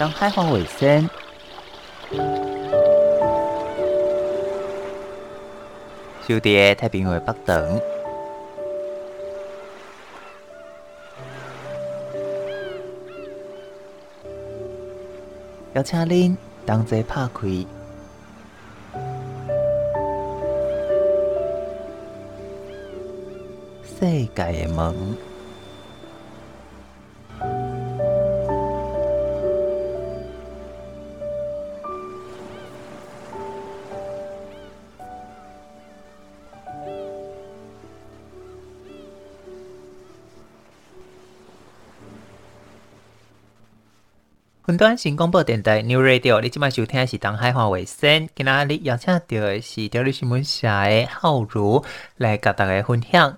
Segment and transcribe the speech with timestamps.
[0.00, 1.10] 当海防卫生，
[6.26, 7.78] 小弟太平洋北等，
[15.74, 17.48] 邀请您同齐拍开
[23.84, 25.29] 世界的门。
[44.80, 48.26] 端新广播电台 New Radio，你今麦收听的是东海话卫生。
[48.34, 51.84] 今仔日邀请到的是条理新闻社的浩如
[52.16, 53.36] 来甲大家分享。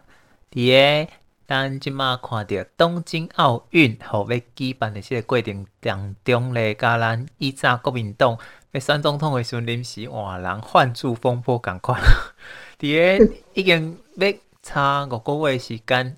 [0.52, 1.12] 伫个
[1.48, 8.38] 咱今麦看到东京奥运后要举办的这个过程当中咧，甲咱以前国民党
[8.70, 12.00] 要选总统的时阵临时换人换柱风波共款。
[12.78, 16.16] 伫个已经要差五个月时间，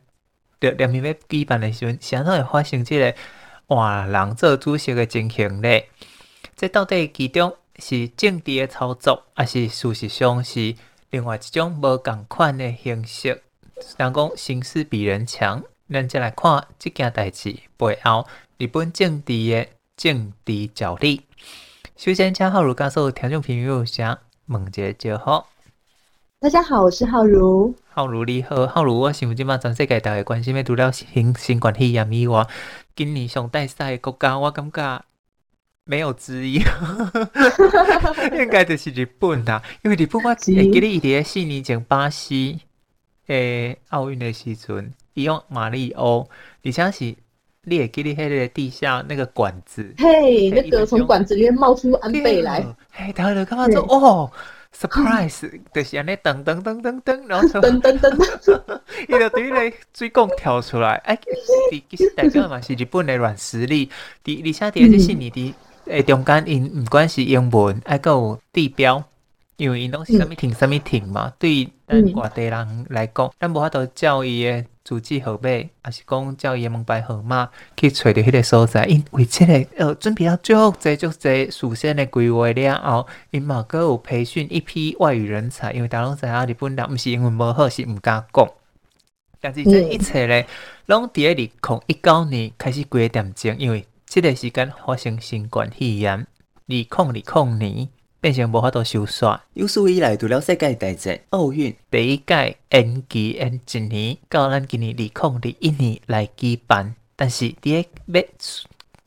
[0.60, 3.18] 着连面要举办的时阵，啥会发生这个？
[3.66, 5.88] 换人做主席的情形咧，
[6.54, 10.74] 这到底其中是政治的操作，还是事实上是
[11.10, 13.42] 另外一种无共款的形式？
[13.96, 18.26] 人讲形势比人强，咱再来看这件代志背后
[18.58, 21.22] 日本政治的政治角力。
[21.96, 25.48] 首先，请浩如教授听众朋友下问一个就好。
[26.38, 27.74] 大家好，我是浩如。
[27.96, 32.44] 浩如你好，浩如，我想即马全世界大家关心的除了新新冠肺炎以外，
[32.96, 35.04] 今年上大赛的国家，我感觉
[35.84, 36.54] 没有之一，
[38.36, 39.62] 应该就是日本啦。
[39.84, 42.62] 因为日本我会记得伊伫四年前巴西
[43.28, 46.28] 诶奥运的时阵，伊用马里欧，
[46.64, 47.14] 而且是
[47.62, 54.28] 你会记得迄个地下那个管子，嘿，那个从管子里面冒出安倍来，嘿，大家就感觉说哦。
[54.74, 61.18] surprise，就是安尼噔噔噔噔噔，然后噔噔噔， 伊就对咧水缸跳出来，哎，
[61.88, 63.88] 其实代表嘛是日本的软实力。
[64.22, 65.54] 第而且第就是你的
[65.86, 69.02] 诶中间因毋管是英文，还佫有地标。
[69.56, 75.48] 因为因拢是啥物停啥物停嘛，对于咱外地人来讲，咱无法度照伊诶住址号码，
[75.82, 78.86] 还是讲照伊诶门牌号码去找着迄个所在。
[78.86, 85.72] 因为即个呃准备了足侪足侪事先诶规划了后，因嘛阁有培训一批外语人才。
[85.72, 88.48] 因为大家拢知影日本人毋是英文无好，是毋敢讲。
[89.40, 90.46] 但是这一切咧，
[90.86, 91.50] 拢伫咧二零
[91.86, 96.26] 一九年开始规点钟，因为即个时间发生新冠肺炎，二
[96.66, 97.88] 零二零年。
[98.24, 99.38] 变成无法度收煞。
[99.52, 108.22] 有史以来，除了世界大战、奥运第一届延期延一年，到咱今年二零二一年来举办，但是伫个要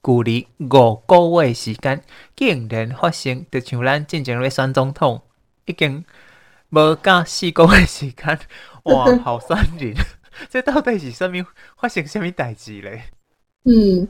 [0.03, 2.03] 距离五个月时间，
[2.35, 5.19] 竟然发生，就像咱进前要选总统，
[5.66, 6.06] 已经
[6.69, 8.39] 无加四个月时间，
[8.85, 9.95] 哇，好闪人！
[10.47, 11.44] 这到底是啥物
[11.75, 13.06] 发生啥物代志咧？
[13.63, 14.07] 嗯。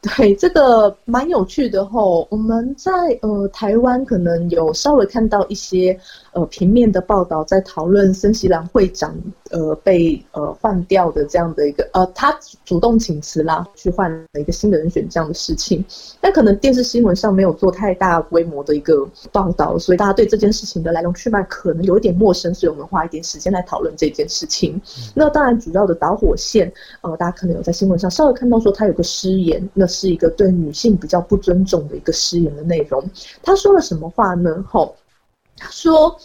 [0.00, 5.98] 对，这个蛮有趣的吼，我们在呃台湾可能有稍微看到一些
[6.32, 9.12] 呃平面的报道，在讨论森西兰会长
[9.50, 12.32] 呃被呃换掉的这样的一个呃他
[12.64, 15.84] 主动请辞啦，去换了一个新的人选这样的事情。
[16.20, 24.74] 但可能电视新闻上没有做太大规模的一个报道，所以大家对这件事情的来龙去脉可能有一点陌生，所以我们花一点时间来讨论这件事情。
[24.76, 26.72] 嗯、那当然，主要的导火线
[27.02, 29.86] 呃大家可能有在新闻上稍微看到说他有个失言，那。
[29.98, 33.02] 是一个对女性比较不尊重的一个失言的内容。
[33.42, 34.64] 他说了什么话呢？
[34.70, 34.94] 吼，
[35.56, 36.16] 他说，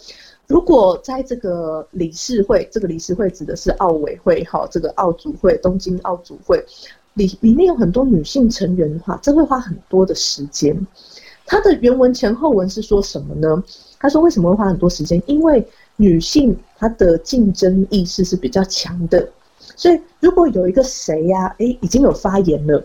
[0.46, 6.62] 如果在这个理事会，这个理事会指的是奥委会，哈，这个奥组会，东京奥组会
[7.14, 10.86] 里里面有很多女性成员的话，这会花很多的时间。
[11.46, 13.62] 他的原文前后文是说什么呢？
[13.98, 15.22] 他说为什么会花很多时间？
[15.26, 15.66] 因为
[15.96, 19.26] 女性她的竞争意识是比较强的，
[19.76, 22.84] 所以如果有一个谁呀、啊，诶，已经有发言了。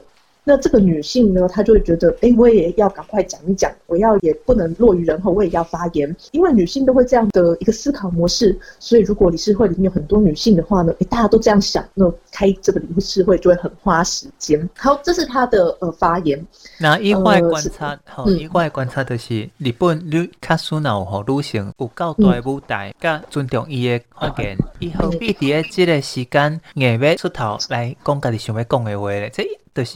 [0.49, 8.57] 那这个女性呢，她就会觉得，哎，我也要赶快讲一讲，我要也不能落于人后，我也要发言，因为女性都会这样的一个思考模式。
[8.79, 14.67] 所以，如果理事会里面有很多女性的话呢，哎，大家都这样想，那开这个理事会就会很花时间。
[14.75, 16.43] 好，这是她的呃发言。
[16.79, 29.43] 那意外观察，好、呃，意外观察的是，嗯、日本女卡苏脑和女性有够大舞台，加尊重伊的发言，以后必伫个这个时间，硬要出头来讲家己想要讲的话咧，这
[29.75, 29.93] 就是。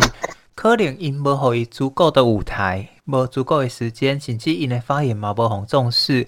[0.55, 6.27] 可能因无互伊足够的舞台，无足够的时间，甚至因的发言嘛无互重视，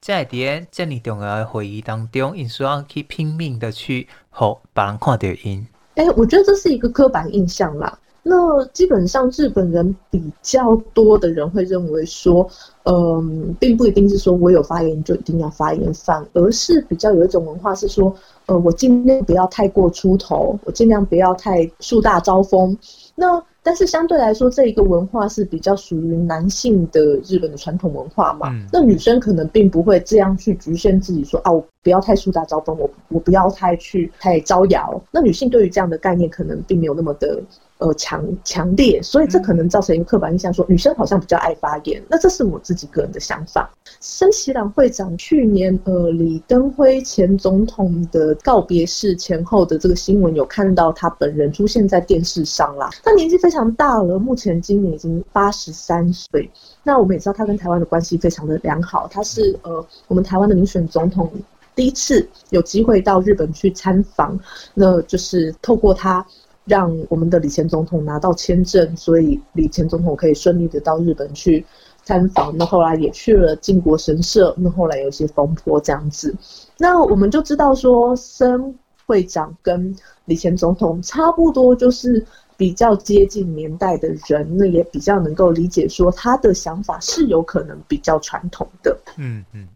[0.00, 5.66] 在伫遮尔重要的会议当中，因需要去拼命的去互别人看到因。
[5.94, 7.98] 诶、我觉得这是一个刻板印象啦。
[8.26, 12.48] 那基本上日本人比较多的人会认为说，
[12.84, 18.14] 嗯、并不一定是说我有发言就一定要发言，反而是比较有一种文化是说，
[18.46, 22.76] 呃，我尽量不要太过出头，我尽量不要太树大招风。
[23.14, 28.50] 那但是相对来说，这一个文化是比较属于男性的日本的传统文化嘛。
[28.50, 35.02] 嗯、那女生可能并不会这样去局限自己说，说啊，我不要太树大招风，我我不要太去太招摇。
[35.10, 37.40] 那女性对于这样的概念，可能并没有那么的。
[37.78, 42.00] 呃，强强烈，所以这可能造成一个刻板印象，说女生好像比较爱发言。
[42.08, 43.68] 那这是我自己个人的想法。
[43.98, 52.88] 森喜朗会长去年呃李登辉前总统的告别式前后的这个新闻，有看到他本人出现在电视上啦。
[53.02, 56.48] 他年纪非常大了，目前今年已经八十三岁。
[56.84, 61.28] 那我们也知道他跟台湾的关系非常的良好，他是呃我们台湾的民选总统，
[61.74, 64.38] 第一次有机会到日本去参访，
[64.74, 66.24] 那就是透过他。
[66.64, 71.64] 让我们的李前总统拿到签证，所以李前总统可以顺利的到日本去
[72.04, 72.56] 参访。
[72.56, 76.34] 那后来也去了靖国神社，那后来有一些风波这样子。
[76.78, 78.74] 那我们就知道说，森
[79.06, 79.94] 会长跟
[80.24, 82.24] 李前总统差不多，就是
[82.56, 88.98] 比较接近年代的人，那也比较能够理解说他的想法是有可能比较传统的。
[89.18, 89.68] 嗯嗯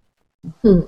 [0.63, 0.87] 嗯。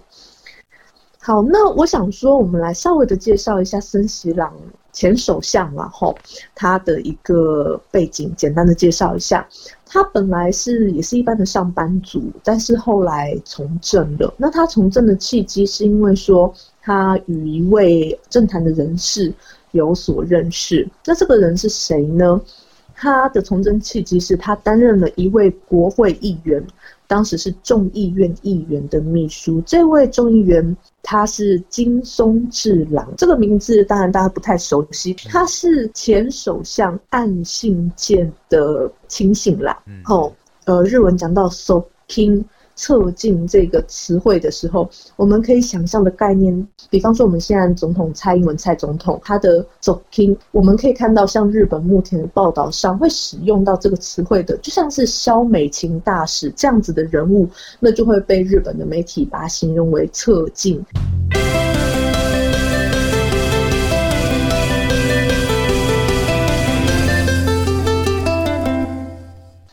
[1.20, 4.55] 好，那我想说，我们来稍微的介绍一下森喜朗。
[4.92, 6.16] 前首相，然后
[6.54, 9.46] 他的一个背景，简单的介绍一下。
[9.87, 14.32] 他本来是也是一般的上班族，但是后来从政了。
[14.37, 19.32] 那他从政的契机是因为说他与一位政坛的人士
[19.72, 20.88] 有所认识。
[21.04, 22.40] 那这个人是谁呢？
[22.94, 26.64] 他的从政契机是他担任了一位国会议员。
[27.11, 39.77] 当时是众议院议员的秘书，这位众议员他是金松治郎，这个名字当然大家不太熟悉，他是前首相岸信介的亲信啦。
[40.05, 40.33] 哦，
[40.67, 42.45] 呃，日文讲到 so king。
[42.81, 57.47] 侧近这个词汇的时候，我们可以想象的概念，比方说我们现在总统蔡英文蔡总统，他的侧近，我们可以看到像日本目前的报道上会使用到这个词汇的，就像是萧美琴大使这样子的人物，
[57.79, 60.83] 那就会被日本的媒体把它形容为侧近。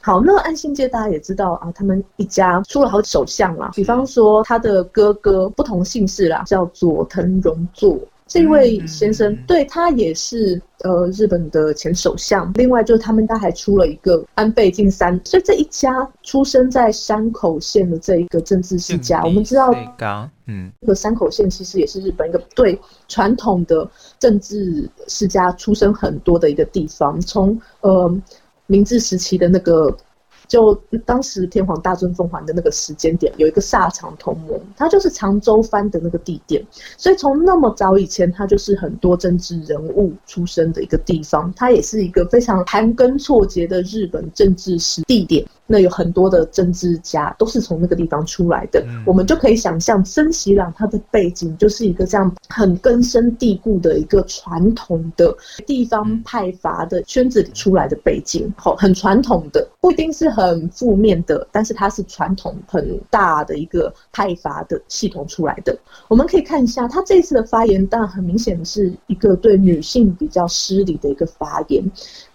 [0.07, 3.71] 好，那安信介大家也知道啊，他们一家出了好几首相啦。
[3.75, 12.50] 比方说他的哥哥不同姓氏啦，叫佐藤荣作这位先生，对他也是呃日本的前首相。
[12.54, 19.74] 另外就是他们家还出了一个安倍晋三，所以这一家出生在山口县的这一个政治世家，我们知道，
[20.45, 22.80] 嗯，这个山口县其实也是日本一个对
[23.10, 23.86] 传统的
[24.19, 28.10] 政治世家出生很多的一个地方，从呃。
[28.67, 29.97] 明治时期的那个，
[30.47, 30.73] 就
[31.05, 36.65] 当时天皇大尊奉还的那个时间点，有一个萨长同盟，它就是长州藩的那个地点，
[36.97, 45.45] 所以从那么早以前，它就是很多政治人物出生的一个地方，它也是一个非常盘根错节的日本政治史地点。
[45.69, 65.75] 那有很多的政治家都是从那个地方出来的，我们就可以想象森喜朗他的背景就是一个这样很根深蒂固的一个传统的地方派阀的圈子里出来的背景，好，很传统的，不一定是很负面的，但是它是传统很大的一个派阀的系统出来的。
[66.08, 71.84] 我们可以看一下他这次的发言，当然很明显是一个对女性比较失礼的一个发言，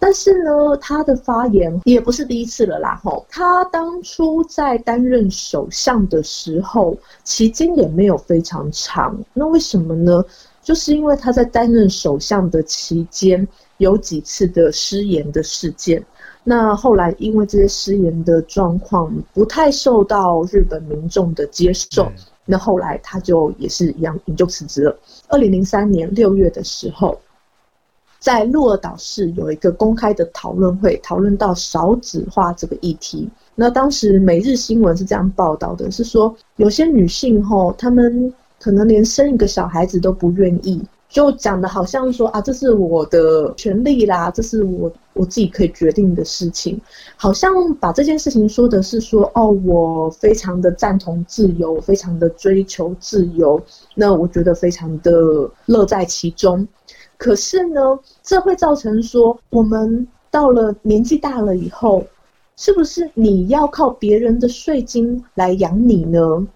[0.00, 3.24] 但是呢，他的发言也不是第一次了啦，吼。
[3.30, 9.16] 他当初在担任首相的时候，期间也没有非常长。
[9.32, 10.24] 那为什么呢？
[10.62, 13.46] 就是因为他在担任首相的期间，
[13.78, 16.04] 有几次的失言的事件。
[16.44, 22.10] 那后来因为这些失言的状况不太受到日本民众的接受，
[22.44, 24.96] 那后来他就也是一样，也就辞职了。
[25.28, 27.18] 二零零三年六月的时候。
[28.18, 33.28] 在鹿儿岛市有一个公开的讨论会，讨论到少子化这个议题。
[33.56, 40.80] 那当时每日新闻是这样报道的，是说有些女性吼，她们可能连生一个小孩子都不愿意，
[41.12, 46.80] 就讲的好像说啊，这是我的权利啦，这是我我自己可以决定的事情，
[47.16, 53.62] 好像把这件事情说的是说哦，我非常的赞同自由，非常的追求自由，
[53.94, 55.12] 那我觉得非常的
[55.66, 56.66] 乐在其中。
[57.18, 62.02] 可是呢，这会造成说，我们到了年纪大了以后，
[62.56, 66.46] 是不是你要靠别人的税金来养你呢？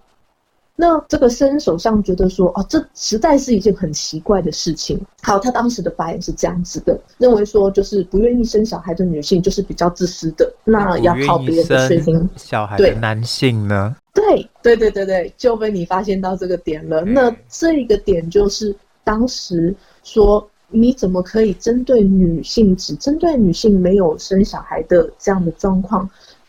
[0.79, 4.99] 那这个生手相觉得说，哦，这实在是一件很奇怪的事情。
[5.23, 13.95] 好，他当时的发言是这样子的，认为说，就是不愿意生小孩的女性就是比较自私的，那要靠别人的血腥小孩的男性呢？
[14.13, 17.01] 对，对，对，对，对，就被你发现到这个点了。
[17.01, 26.07] 那这个点就是当时说，你怎么可以针对女性，只针对女性没有生小孩的这样的状况？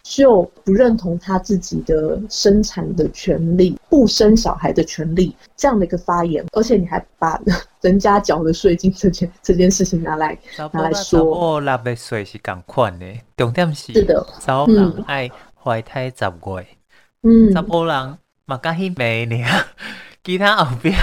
[0.08, 7.38] 就不认同他自己的生产的权利，不生小孩的权利这样的一个发言，而且你还把
[7.82, 10.36] 人家缴的税金这件这件事情拿来
[10.72, 11.20] 拿来说。
[11.20, 16.66] 哦，纳的税是同款的，重点是是的，查某人爱怀胎十月，
[17.22, 19.44] 嗯，查某人嘛敢去买呢，
[20.24, 20.96] 其他后边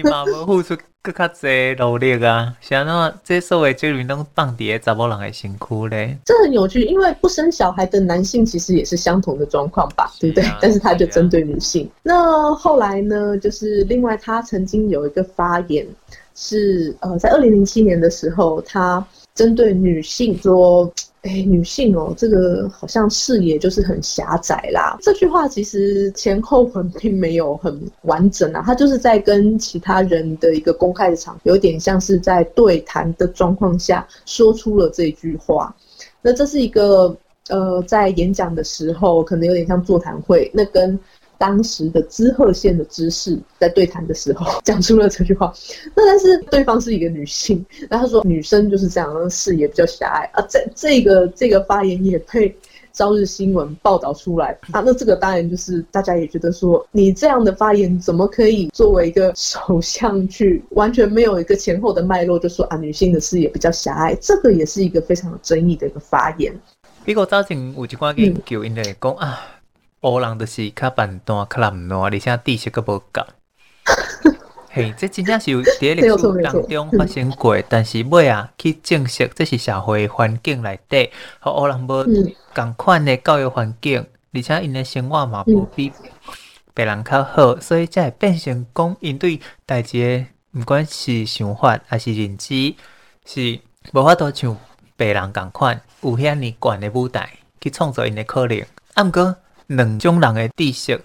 [0.00, 0.76] 伊嘛无付出。
[1.02, 2.54] 更较侪努力啊！
[2.60, 10.44] 像那这所谓这里拢放伫查某人的身躯咧，这很有趣，因为不生小孩的男性其实也是相同的状况吧，啊、对不对？
[10.60, 11.86] 但是他就针对女性。
[11.86, 13.34] 啊、那后来呢？
[13.38, 15.86] 就是另外他曾经有一个发言
[16.34, 19.02] 是呃，在二零零七年的时候，他
[19.34, 20.92] 针对女性说。
[21.22, 24.96] 哎，女性哦，这个好像视野就是很狭窄啦。
[25.02, 35.74] 这句话其实前后文并没有很完整啊，他就是在跟其他人的一个公开的场，有点像是在对谈的状况下说出了这句话。
[36.22, 37.14] 那这是一个
[37.48, 40.98] 呃，在演讲的时候可能有点像座谈会，那跟。
[41.40, 45.50] 当时的滋贺县的知事在对谈的时候 讲出了这句话，
[45.94, 50.46] 那但是对方是一个女性，然后他说女生就是这样，视野比较狭隘啊。
[50.50, 52.54] 这这个这个发言也被
[52.92, 54.82] 朝日新闻报道出来啊。
[54.84, 66.54] 那这个当然就是大家也觉得说，你这样的发言怎么可以作为一个首相去完全没有一个前后的脉络，就说啊女性的视野比较狭隘，这个也是一个非常有争议的一个发言。
[67.02, 69.40] 比如早前有一寡研究，因为讲啊。
[70.02, 73.22] 乌人就是较笨蛋，较懒惰，而且知识阁无够。
[74.72, 82.06] 嘿，这真正是有伫历史当中发生过，但是尾啊去证实，这是社会环境内底互乌人无
[82.54, 85.92] 共款的教育环境，而且因的生活嘛无比
[86.72, 92.74] 别人较好，所以才会变成讲因对代志，毋管是想法还是认知，
[93.26, 93.60] 是
[93.92, 94.56] 无法度像
[94.96, 97.28] 别人共款有遐尼悬的舞台
[97.60, 98.64] 去创造因的可能，
[98.94, 99.36] 啊毋过。
[99.70, 101.00] 两种人的知识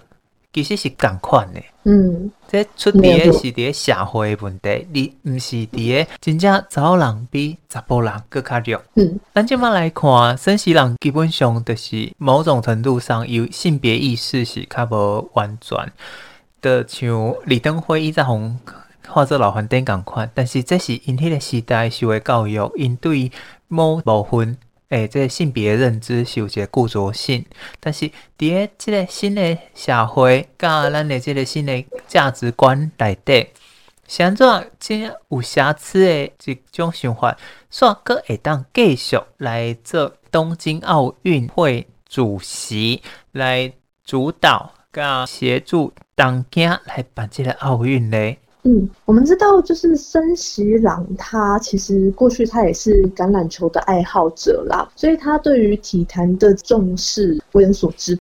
[0.52, 8.82] 其实是共款的，嗯，这出题的是伫社会的问题，你毋是伫个真正查某人比查甫人更较弱。
[8.94, 15.92] 嗯，咱这么来看，森西人基本上就是某种程度上有性别意识是较无完全
[16.62, 18.58] 就，像李登辉伊在红
[19.06, 23.30] 化作老黄灯共款，但是这是因迄个时代受的教育，因对
[23.68, 24.56] 某部分。
[24.90, 27.44] 诶、欸，这个性别认知是有一个固着性，
[27.80, 33.48] 但是伫个即个新的社会，甲咱的即个新的价值观内底，
[34.06, 37.36] 像怎真有瑕疵的一种想法，
[37.68, 43.02] 煞阁会当继续来做东京奥运会主席，
[43.32, 43.72] 来
[44.04, 48.38] 主导甲协助东京来办即个奥运嘞。
[48.66, 58.18] 嗯，我们知道，就是森喜朗，他其实过去他也是橄榄球的爱好者啦，所以他对于体坛的重视为人所知。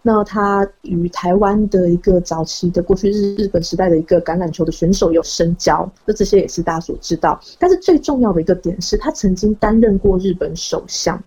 [0.00, 7.40] 那他与台湾的一个早期的过去日日本时代的一个橄榄球的选手有深交，那这些也是大家所知道。
[7.58, 11.20] 但是最重要的一个点是，他曾经担任过日本首相。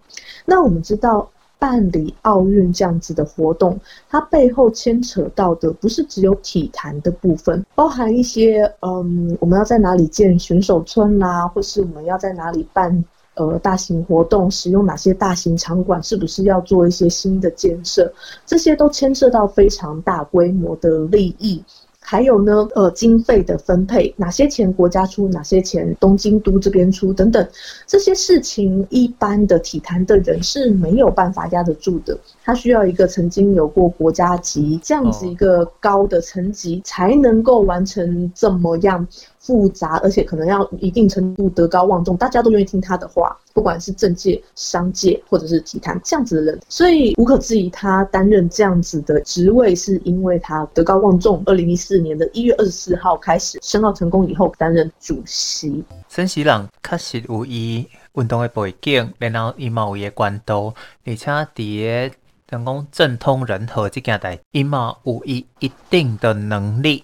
[0.45, 1.29] 那我们知道。
[1.61, 18.11] 办理奥运这样子的活动，它背后牵扯到的不是只有体坛的部分，包含一些嗯，我们要在哪里建选手村啦、或是我们要在哪里办呃大型活动，使用哪些大型场馆，是不是要做一些新的建设，
[18.43, 21.63] 这些都牵涉到非常大规模的利益。
[22.11, 27.47] 还有呢，呃，经费的分配，哪些钱国家出，哪些钱东京都这边出，等等，
[27.87, 32.19] 这些事情，一般的体坛的人是没有办法压得住的。
[32.43, 39.07] 他需要一个曾经有过国家级这样子一个高的层级，才能够完成这么样。
[39.41, 51.41] 复杂，而且可能要一定程度德高望重，大家都愿意听他的话，不管是政界、商界或者是体坛这样子的人，所以无可置疑，他担任这样子的职位，是因为他德高望重。
[51.47, 55.83] 二零一四年的一月二十四号开始申奥成功以后，担任主席。
[56.07, 57.83] 森喜朗确实有伊
[58.13, 62.15] 运动的背景，然后伊嘛有伊的关系，而且伫个
[62.51, 67.01] 讲讲政通人和这件代，伊嘛有伊一定的能力。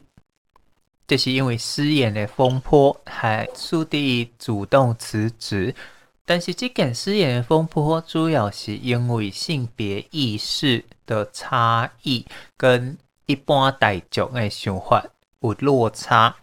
[1.07, 5.73] 这是因为失言的风波，还速递主动辞职。
[6.25, 12.25] 但是这件失言的风波，主要是因为性别意识的差异
[12.57, 15.01] 跟一般大众的想法
[15.39, 16.35] 有落差。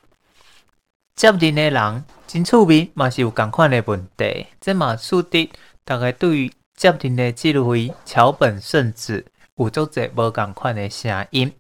[1.15, 4.47] 接任的人真出名，嘛是有共款的问题。
[4.63, 5.53] 这嘛使得
[5.85, 9.25] 大家对于接任的这位桥本圣子
[9.57, 11.53] 有足侪无共款的声音。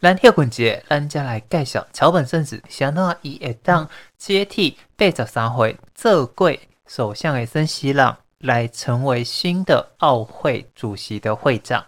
[0.00, 11.84] 咱歇困一下，咱再来介绍桥本圣子，啥那伊会当接替八十三岁做过首相的森喜朗，来成为新的奥会主席的会长。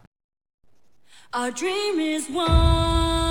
[1.30, 3.21] Our dream is one.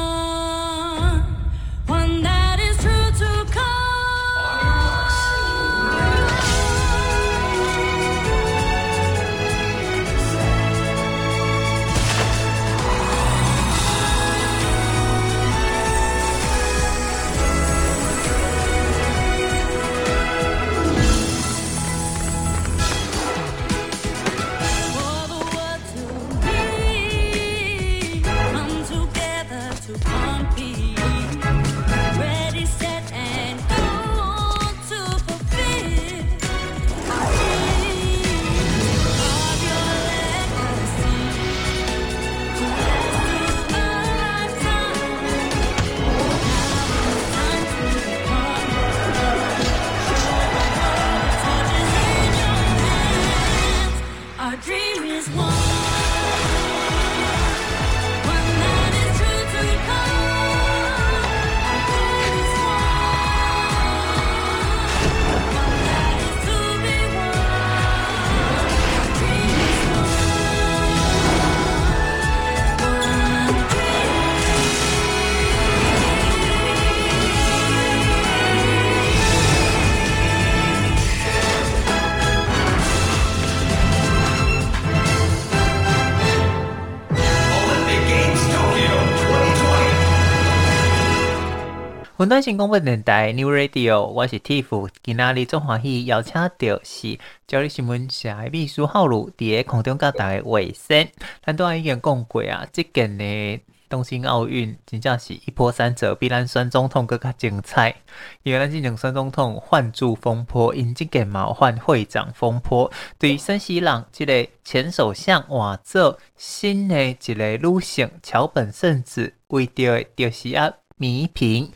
[92.22, 97.18] 云端新广播电台 New Radio，我是 Tiff，今仔日总欢喜邀请到是
[97.48, 101.08] 朝日新闻社的秘书浩如，伫个空中甲大家卫生。
[101.44, 107.96] 咱都已经讲过啊，即届的东京奥运真正是一波三折，比咱选总统更加精彩。
[108.44, 121.72] 因为咱之前选总统换住风波，因即届嘛换会长风波，对于森西朗即个前首相换做新的一个女性桥本圣子，为着就是啊弥平。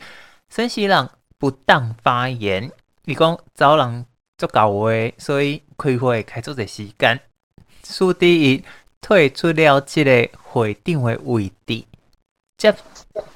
[0.56, 2.72] 森喜朗不当发言，
[3.04, 4.06] 伊讲找人
[4.38, 7.20] 做搞话，所以开会开足个时间，
[7.82, 8.64] 苏迪伊
[9.02, 11.84] 退出了这个会长的位置，
[12.56, 12.74] 接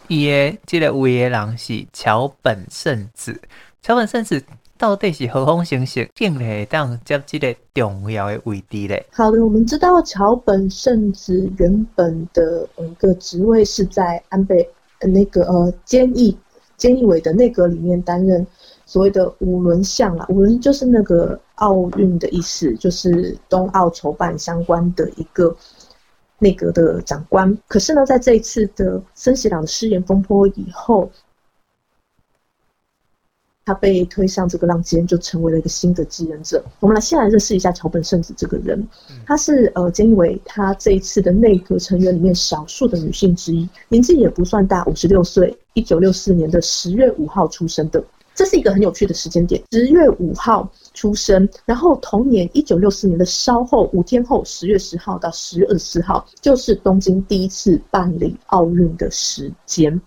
[0.09, 3.39] 伊的这个位的人是桥本圣子。
[3.83, 4.43] 桥本圣子
[4.79, 9.05] 到底是何方神圣，竟然会当接这个重要的位置嘞？
[9.13, 14.67] 好的，我们知道桥本圣子原本的一个职位是在安倍
[15.01, 16.35] 那个呃监狱。
[16.81, 18.45] 菅义伟的内阁里面担任
[18.87, 25.55] 所谓的五轮相啊，五轮就是那个奥运的意思，就是冬奥筹办相关的一个
[26.39, 27.57] 内阁的长官。
[27.69, 31.11] 可是呢，在这一次的森喜朗的失言风波以后，
[33.67, 36.65] 他被推上这个浪尖，就成为了一个新的继任者。
[36.81, 38.89] 我们来先来认识一下桥本圣子这个人，
[39.25, 48.03] 她是呃菅义伟他这一次的内阁成员里面少数的女性之一，年纪也不算大，五十六岁，一九六四年的十月五号出生的。
[48.33, 60.01] 这是一个很有趣的时间点，十月五号出生，然后同年一九六四年的稍后五天后，十月十号到十月二十四号，就是东京第一次办理奥运的时间。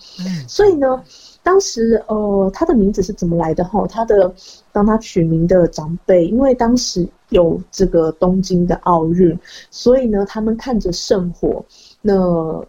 [0.47, 1.03] 所以呢。
[1.45, 3.65] 当时，呃，他的名字是怎么来的？
[3.65, 4.33] 哈，他的
[4.71, 9.37] 当他取名的长辈，因为当时有这个东京的奥运，
[9.69, 11.61] 所以呢，他们看着圣火，
[12.01, 12.15] 那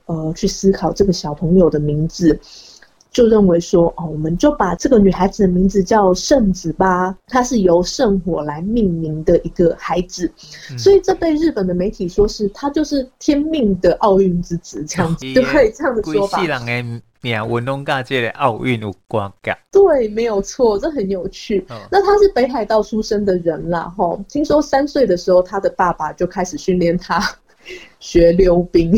[0.07, 2.37] 呃，去思考这个小朋友的名字，
[3.15, 7.17] 就认为说，哦，我们就把这个女孩子的名字叫圣子吧。
[7.29, 10.31] 她是由圣火来命名的一个孩子，
[10.71, 16.43] 嗯、所以这被日本的媒体说是她就是天命的奥运之子，这样子，对，这样的说法。
[17.21, 19.57] 命运拢甲这个奥运有关噶。
[19.73, 21.65] 对，没有错，这很有趣。
[21.71, 27.19] 哦、那他是北海道出生的人啦，吼，听说三岁的时候，他的爸爸就开始训练他。
[27.99, 28.95] 学溜冰。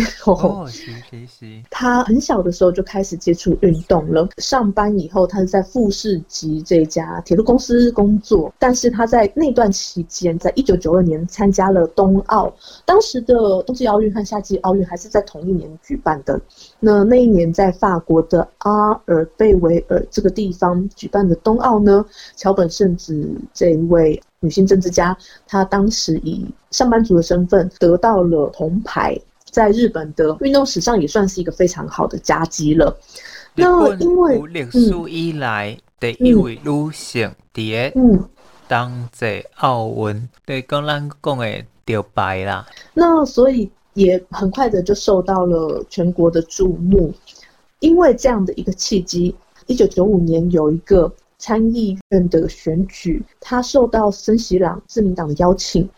[1.71, 4.29] 他很小的时候就开始接触运动了。
[4.39, 8.53] 上班以后，他是在富士急这家铁路公司工作。
[8.59, 12.53] 但是他在那段期间，在一九九二年参加了冬奥。
[12.85, 16.41] 当时的冬季奥运和夏季奥运还是在同一年举办的。
[16.81, 24.21] 那那一年在法国的阿尔贝维尔这个地方举办的冬奥呢，桥本圣子这一位。
[24.47, 29.21] 女性政治家，她当时以上班族的身份得到了铜牌。
[29.51, 32.95] 在日本的运动史上也算是一个非常好的佳绩了。
[33.55, 38.23] 那因为历史以来第一位女性在嗯
[38.69, 42.67] 当届奥运，对，刚刚讲的就白啦。
[42.93, 47.15] 那所以也很快的就受到了全国的注目，
[47.79, 49.35] 因为这样的一个契机，
[49.69, 55.89] 一九九五年有一个参议院的选举，他受到森喜朗自民党的邀请。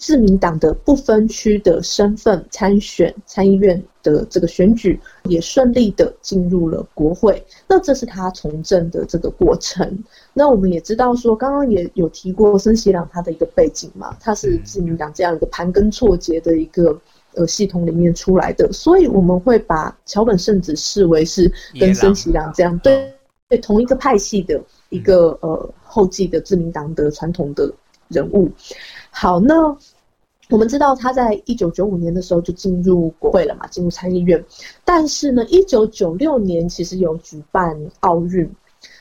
[0.00, 7.44] 自民党的不分区的身份参选参议院的这个选举，也顺利的进入了国会。
[7.66, 10.04] 那这是他从政的这个过程。
[10.32, 16.96] 那我们也知道说，刚刚也有提过森喜朗他的一个背景嘛，他是自民党这样一个盘根错节的一个
[17.34, 23.12] 呃系统里面出来的，所以我们会把桥本圣子视为是跟森喜朗这样对
[23.48, 27.72] 对同一个派系的一个呃后继的自民党的传统的
[28.08, 28.50] 人物。
[29.10, 29.76] 好，那
[30.50, 34.42] 我们知道他在一九九五年的时候就进入国会了嘛，进入参议院。
[34.84, 38.50] 但是呢，一九九六年其实有举办奥运。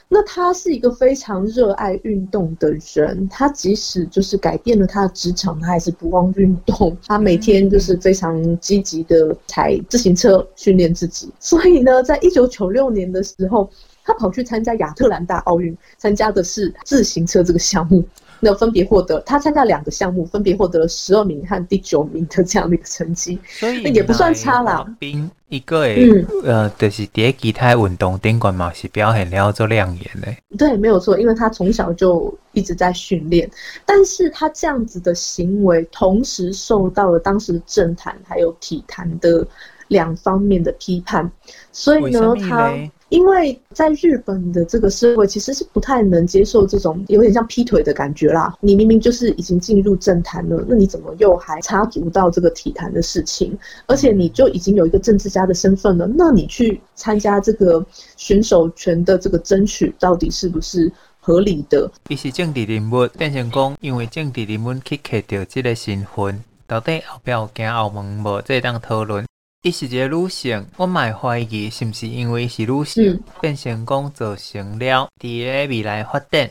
[0.10, 6.95] 那他是一个非常热爱运动的人，他即使就是改变了他的职场，他还是不忘运动。
[7.06, 11.30] 他每天就是非常积极的踩自行车训练自己。
[11.41, 13.69] 所以呢，在一九九六年的时候，
[14.08, 18.02] 他跑去参加亚特兰大奥运，参加的是自行车这个项目。
[18.39, 24.86] 那分别获得，他参加两个项目，分别获得了十二名和第九名的这样的一个成绩，所以也不算差啦。
[25.00, 30.32] 冰一个诶，嗯、呃，就是在其他运动顶冠嘛，是表现了做亮眼的。
[30.56, 33.50] 对，没有错，因为他从小就一直在训练，
[33.88, 39.43] 但是他这样子的行为，同时受到了当时政坛还有体坛的
[39.88, 41.28] 两方面的批判，
[41.72, 42.72] 所以呢，他。
[43.10, 48.54] 因为在日本的这个社会，其实是不太能接受这种有点像劈腿的感觉啦。
[48.60, 53.58] 你明明就是已经进入政坛了，那你怎么又还插足到这个体坛的事情？
[53.86, 57.86] 而且你就已经有一个政治家的身份了，那你去参加这个
[58.17, 61.89] 选手权的这个争取，到底是不是合理的？
[62.10, 68.41] 伊是政治人物，变成讲因为政治人物去抠掉这个身份，到底后边有惊后门无？
[68.41, 69.26] 这当讨论。
[69.63, 76.50] 伊是一个女性，我蛮怀疑是不是因为是女性，嗯、变成功造成了伫个未来发展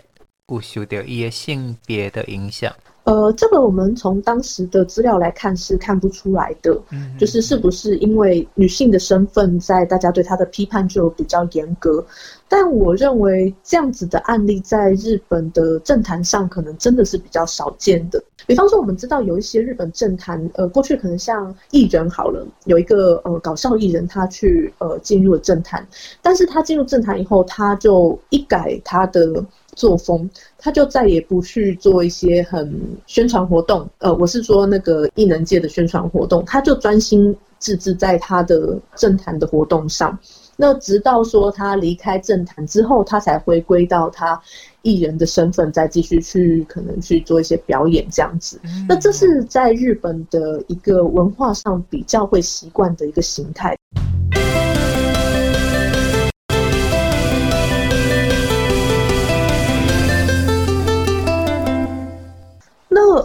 [0.49, 2.75] 有受到伊个性别的影响。
[3.05, 12.05] 呃，这个我们从当时的资料来看是看不出来的，嗯、就是是不是因为女性的身份，在大家对她的批判就比较严格。
[12.49, 18.23] 但我认为这样子的案例在日本的政坛上可能真的是比较少见的。
[18.47, 25.85] 比方说，我们知道有一些日本政坛，呃，过去可能像艺人好了，有一个呃搞笑艺人，他去呃进入了政坛，
[26.23, 29.45] 但是他进入政坛以后，他就一改他的。
[29.77, 33.87] 作风，他就再也不去做一些很宣传活动。
[33.99, 40.19] 呃，我是说那个艺能界的宣传活动，他就专心致志在他的政坛的活动上。
[40.57, 44.41] 那直到说他离开政坛之后，他才回归到他
[44.83, 48.59] 艺人的身份，再继续去可能去做一些表演这样子。
[48.89, 53.77] 那这是在日本的一个文化上比较会习惯的一个形态。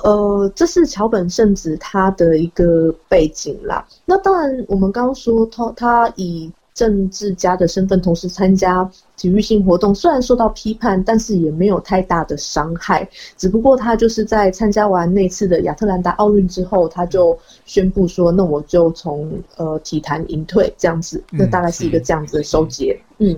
[0.03, 3.85] 呃，这是桥本圣子他的一个背景啦。
[4.03, 13.07] 那当然，我们刚刚说他他以政治家的身份同时参加体育性活动，虽然受到批判，但是也没有太大的伤害。
[13.37, 22.99] 只不过他就是在参加完那次的亚特兰大奥运之后，他就宣布说：“那我就从呃体坛隐退。”这样子，那大概是一个这样子的收结。
[23.19, 23.37] 嗯。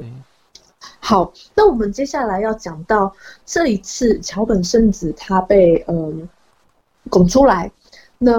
[0.99, 3.13] 好，那我们接下来要讲到
[3.45, 5.95] 这一次桥本圣子他被嗯。
[5.95, 6.27] 呃
[7.09, 7.69] 拱出来，
[8.17, 8.31] 那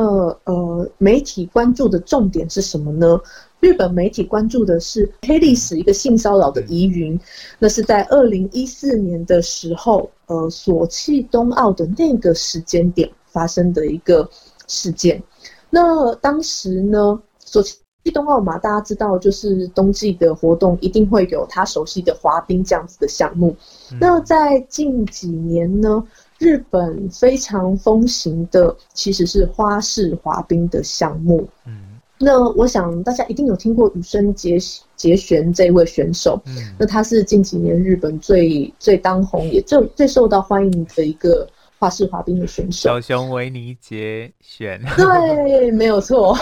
[0.44, 3.20] 呃，媒体关注的重点是什么呢？
[3.64, 7.18] 日本媒体关注的是黑历史，一个性骚扰的疑云。
[7.59, 14.29] 那是在二零一四年的时候，呃，索契冬奥的那个时间点发生的一个
[14.66, 15.22] 事件。
[15.70, 17.79] 那当时呢，索契
[18.12, 23.57] 冬奥嘛，大家知道，就是冬季的活动一定会有他熟悉的滑冰这样子的项目。
[23.98, 26.05] 那在近几年呢，
[26.38, 31.48] 日本非常风行的其实是花式滑冰的项目。
[31.64, 34.59] 嗯，那我想大家一定有听过羽生结
[34.96, 36.40] 结弦这位选手。
[36.46, 41.46] 嗯，那他是近几年日本最最当红也最最受到欢迎的一个。
[41.77, 46.35] 花式滑冰的选手小熊维尼结弦，对，没有错，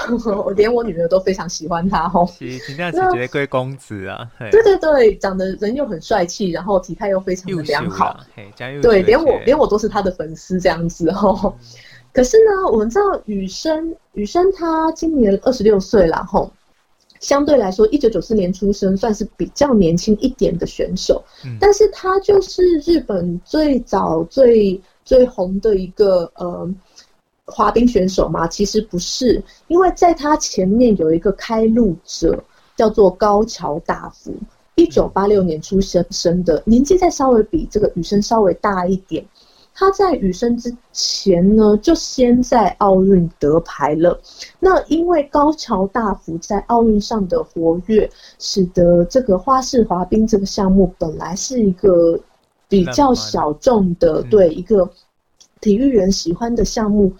[0.44, 2.28] 我连我女儿都非常喜欢他哦。
[2.38, 4.30] 是，今天是绝对公子啊！
[4.52, 8.20] 对对对，长得人又很帅气，然后体态又非常的良好，
[8.82, 11.52] 对，连我连我都是他的粉丝这样子哦。
[12.12, 16.50] 可是呢，我们知道雨生，雨生他今年二十六岁了吼，
[17.20, 21.24] 相对来说，一九九四年出生，算是比较年轻一点的选手。
[21.44, 26.68] 嗯，但是他就是日本最早最最红的一个呃
[27.46, 28.46] 滑冰选手嘛？
[28.46, 32.44] 其实不是，因为在他前面有一个开路者，
[32.76, 34.34] 叫做高桥大辅，
[34.74, 39.24] 一九八六年出生生的，年纪再稍微比这个雨生稍微大一点。
[39.74, 44.20] 他在羽生之前呢，就先在奥运得牌了。
[44.60, 48.08] 那因为高桥大辅在奥运上的活跃，
[48.38, 52.18] 使得这个花式滑冰这个项目本来是一个
[52.68, 54.88] 比较小众的，对一个
[55.60, 57.12] 体育人喜欢的项目。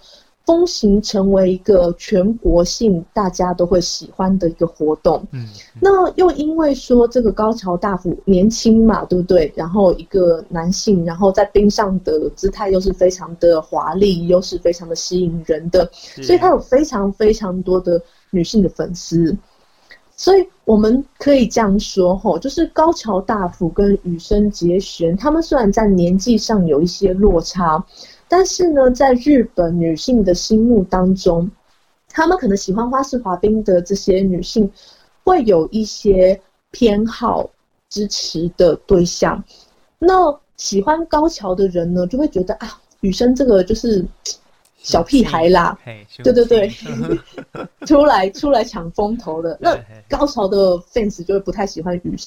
[0.45, 5.25] 风行成为一个全国性大家都会喜欢的一个活动。
[5.31, 5.47] 嗯，
[5.79, 9.49] 那又因为说这个高桥大辅年轻嘛，对不对？
[9.55, 19.35] 然后一个男性，然后在冰上的姿态又是非常的华丽，又是非常的吸引人的，所以他有非常非常多的女性的粉丝。
[20.15, 27.81] 所以我们可以这样说吼，就是高桥大辅跟羽生结弦，他们虽然在年纪上有一些落差。
[28.35, 31.47] 但是呢，在日本女性的心目当中，
[32.09, 34.67] 她们可能喜欢花式滑冰的这些女性，
[35.23, 36.41] 会有一些
[36.71, 37.47] 偏好
[37.89, 39.43] 支持的对象。
[39.99, 44.03] 那喜欢高桥的人呢，就会觉得啊，羽生这个就是
[44.79, 45.77] 小屁孩啦，
[46.23, 46.71] 对对对，
[47.85, 49.55] 出来出来抢风头的。
[49.61, 52.17] 那高桥的 fans 就会不太喜欢羽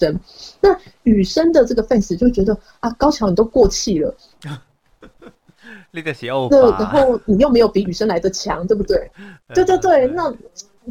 [0.00, 0.18] 生，
[0.60, 4.12] 那羽生的这个 fans 就觉得啊，高桥你都过气了。
[5.90, 9.10] 那个是欧对，然后你又没有比雨生来的强，对不对？
[9.54, 10.32] 对对对，那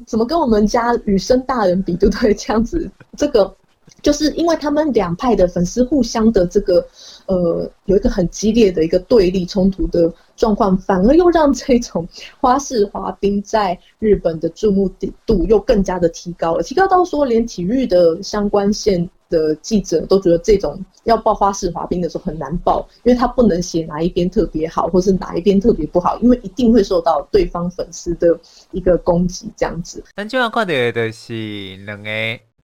[0.05, 2.33] 怎么跟我们家雨生大人比，对不对？
[2.33, 3.55] 这样子，这个
[4.01, 6.85] 就是因为他们两派的粉丝互相的这个
[7.27, 12.05] 呃，有一个很激烈的一个对立冲突的状况，反而又让这种
[12.41, 14.91] 花式滑冰在日本的注目
[15.25, 19.09] 度又更加的提高了，提高到说连体育的相关线。
[19.35, 28.39] 的记者都觉得这种要报花式滑冰的时候很难报，因为他不能写哪一边特别好，或是哪一边特别不好，因为一定会受到对方粉丝的
[28.71, 29.51] 一个攻击。
[29.57, 30.03] 这样子。
[30.15, 32.09] 咱今晚看到的是两个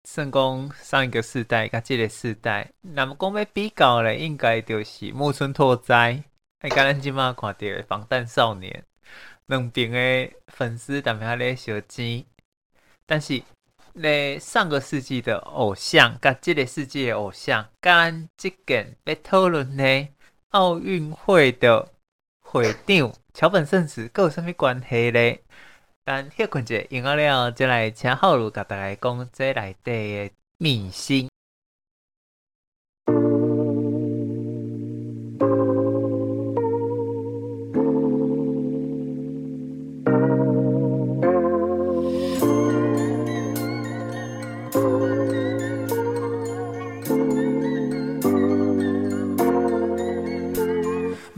[0.03, 6.23] 算讲上一个世代跟这个世代，那么讲要比较嘞，应该就是木村拓哉，
[6.59, 8.83] 还跟咱今晚看到的防弹少年，
[9.47, 12.23] 两边的粉丝在那里相争，
[13.05, 13.41] 但是。
[13.93, 20.13] 咧上个世纪的偶像，甲这个世纪的偶像，跟这件被讨论咧
[20.49, 21.87] 奥运会的
[22.39, 25.41] 会长桥本圣子，各有甚物关系咧？
[26.03, 31.29] 但歇困者用完了，就来请浩如甲大家讲这内底的明星。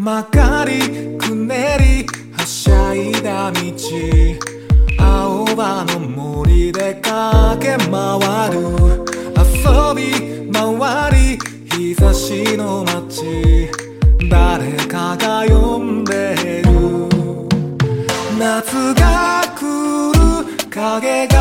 [0.04, 3.58] 曲がりくねりはしゃいだ道。
[5.00, 8.60] 青叶の森で駆け回る。
[9.34, 11.40] 游び回り
[11.72, 13.72] 日差しの街。
[14.20, 16.36] 谁かが呼んで
[16.66, 16.74] る。
[18.38, 21.33] 夏が来る影が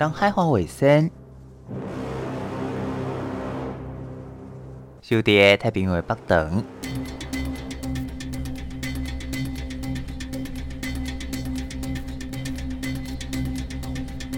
[0.00, 1.10] 当海花尾声，
[5.02, 6.64] 收伫太平洋北长，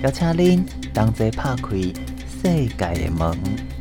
[0.03, 1.77] 邀请您同齐拍开
[2.27, 3.72] 世界的门。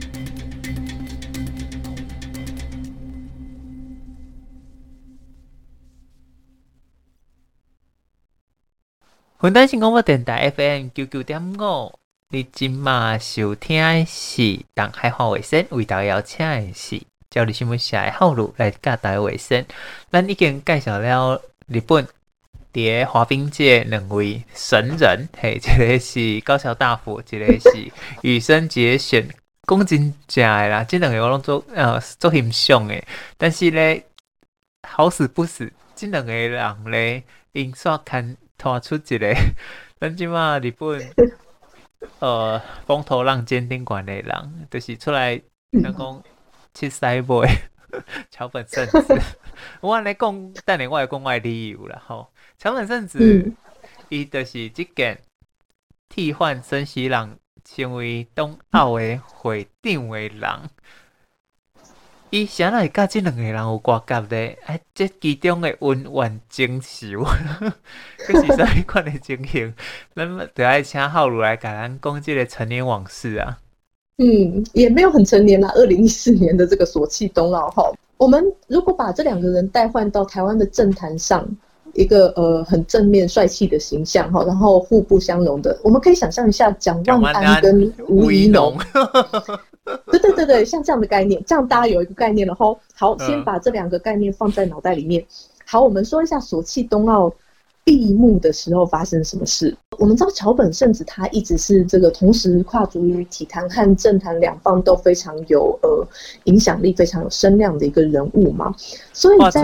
[9.44, 11.92] 云端新广播电台 FM 九九点五，
[12.30, 14.42] 你今嘛收听的是
[14.76, 19.66] 《东海话卫生》，为大家邀请的是教你新闻社的浩鲁来教大卫生。
[20.12, 22.08] 咱已经介绍了日本
[22.72, 29.28] 伫个滑冰界两位神人，嘿，一个是高桥大辅，一个是羽生结弦，
[29.68, 33.04] 讲真正的啦，这两个我拢做呃做欣赏的，
[33.40, 34.04] 但是咧
[34.88, 37.24] 好死不死，这两个人咧
[37.54, 38.38] 因煞看。
[38.62, 39.36] 拖出一个，
[40.00, 41.02] 咱即马日本，
[42.20, 46.24] 呃，风头浪尖顶管的人，就是出来，人讲
[46.72, 47.26] 七西妹
[48.30, 49.20] 桥本圣子。
[49.82, 52.32] 我安尼讲，等下我会讲我的理由啦吼。
[52.60, 53.52] 桥本圣子，
[54.10, 55.20] 伊就是即件
[56.08, 60.70] 替换森喜朗成为东奥的会长的人。
[62.32, 64.58] 伊啥来甲即两个人有瓜葛咧？
[64.66, 67.26] 哎，这其中的恩怨情仇，
[68.26, 69.74] 这是啥款的情形？
[70.16, 73.58] 咱们得爱请浩如来甲咱讲这个陈年往事啊。
[74.18, 75.70] 嗯，也没有很成年啦。
[75.76, 81.46] 二零一四年的这个索契冬奥哈，我们如果把这两个人代换到台湾的政坛上，
[81.96, 88.80] 一个呃很正面帅气的形象哈，然后互不相容的，我们可以想象一下蒋万安跟吴怡农。
[89.84, 92.80] 对对对对，像这样的概念，这样大家有一个概念了吼。
[92.94, 95.26] 好，先把这两个概念放在脑袋里面。
[95.66, 97.34] 好，我们说一下索契冬奥
[97.84, 99.76] 闭幕的时候发生什么事。
[99.98, 106.08] 我们知道桥本圣子他一直是这个同时跨足于体坛和政坛两方都非常有呃
[106.46, 108.74] 影响力、非常有声量的一个人物嘛。
[109.14, 109.62] 所以在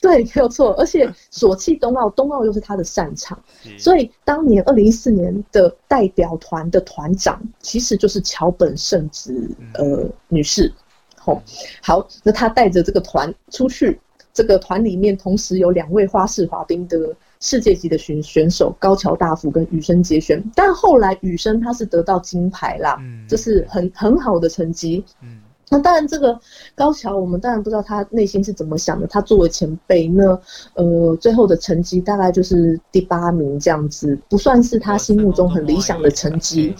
[0.00, 0.72] 对，没有错。
[0.74, 3.38] 而且索契冬奥，冬奥又是他的擅长，
[3.78, 9.34] 所以当年二零一四年的代表团的团长其实就是桥本圣子
[9.74, 10.72] 呃女士。
[11.16, 11.40] 好，
[11.80, 14.00] 好，那他带着这个团出去。
[14.34, 26.38] 这个团里面同时有两位花式滑冰的世界级的选选手高桥大辅跟羽生结弦，但后来羽生他是得到金牌啦，嗯，这是很很好的成绩，嗯，那当然这个
[26.74, 30.40] 高桥我们当然不知道他内心是怎么想的，他作为前辈那，
[30.74, 36.74] 呃，最后的成绩大概就是第八名这样子，不算是他心目中很理想的成绩，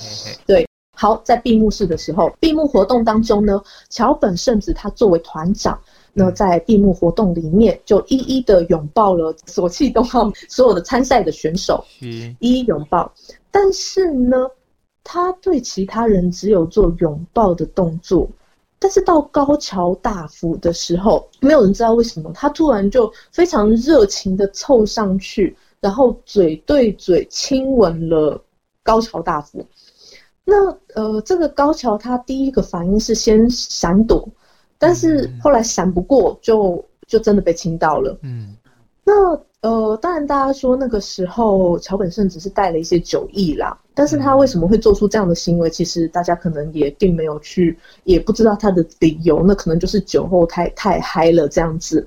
[0.46, 3.60] 对，好，在闭幕式的时候，闭幕活动当中呢，
[3.90, 5.78] 桥本圣子他作为团长。
[6.14, 13.10] 那在闭幕活动里面，就一一的拥抱了索契冬奥所有的参赛的选手，一一拥抱。
[13.50, 14.36] 但是呢，
[15.02, 18.28] 他对其他人只有做拥抱的动作，
[18.78, 28.38] 但是到高桥大辅的时候，没有人知道为什么，他突然就非常热情的凑上去，然后嘴对嘴亲吻了
[28.82, 29.66] 高桥大辅。
[30.44, 34.28] 那呃，这个高桥他第一个反应是先闪躲。
[34.82, 36.74] 但是后来闪不过就，
[37.06, 38.18] 就就真的被亲到了。
[38.22, 38.56] 嗯，
[39.04, 39.14] 那
[39.60, 45.70] 呃，当然大家说那个时候桥本圣只是带了一些酒意啦，但是他为什么会做出这样的行为？
[45.70, 49.44] 其实大家可能也并没有去，也不知道他的理由。
[49.46, 52.04] 那可能就是酒后太太嗨了这样子。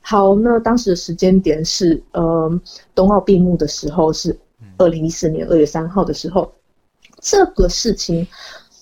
[0.00, 2.60] 好，那当时的时间点是呃，
[2.92, 4.36] 冬奥闭幕的时候是
[4.78, 6.52] 二零一四年二月三号的时候，
[7.20, 8.26] 这个事情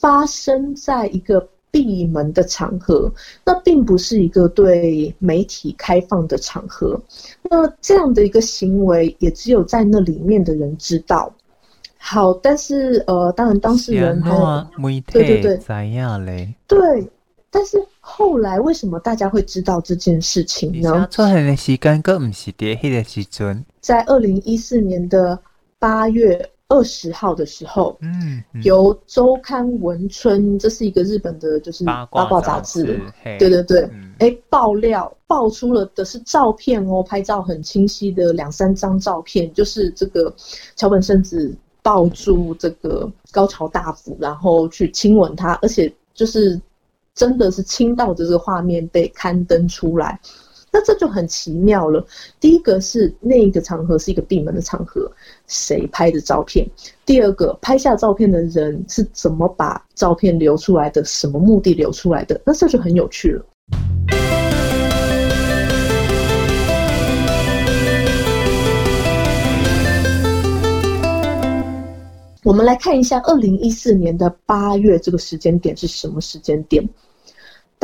[0.00, 1.46] 发生在一个。
[1.74, 3.12] 闭门的场合，
[3.44, 6.96] 那并不是一个对媒体开放的场合。
[7.42, 11.34] 那这样的一个行为，也只有在那里面的人知道。
[11.98, 14.30] 好，但是呃，当然当事人还
[15.10, 16.54] 对对对，怎样嘞？
[16.68, 16.78] 对，
[17.50, 21.08] 但是后来为什么大家会知道这件事情呢？
[21.10, 25.36] 出现的时间更不是在那个时阵，在二零一四年的
[25.80, 26.48] 八月。
[26.68, 28.62] 二十号的时候，嗯，嗯。
[28.62, 33.00] 由周刊文春，这是一个日本的，就是八卦杂志，
[33.38, 33.82] 对对对，
[34.18, 40.34] 哎、嗯，爆料爆出了的是照片哦，拍照很清晰的两三张照片，就是这个
[40.74, 46.58] 桥本圣子抱住这个高桥大辅，然后去亲吻他，而且就是
[47.14, 50.18] 真的是亲到的这个画面被刊登出来。
[50.74, 52.04] 那这就很奇妙了。
[52.40, 55.08] 第一个是那个场合是一个闭门的场合，
[55.46, 56.66] 谁拍的照片？
[57.06, 61.04] 第二个，拍下照片的人是怎么把照片流出来的？
[61.04, 62.40] 什么目的流出来的？
[62.44, 63.46] 那这就很有趣了。
[72.42, 76.86] 我们来看一下二零一四年的八月这个时间点是什么时间点？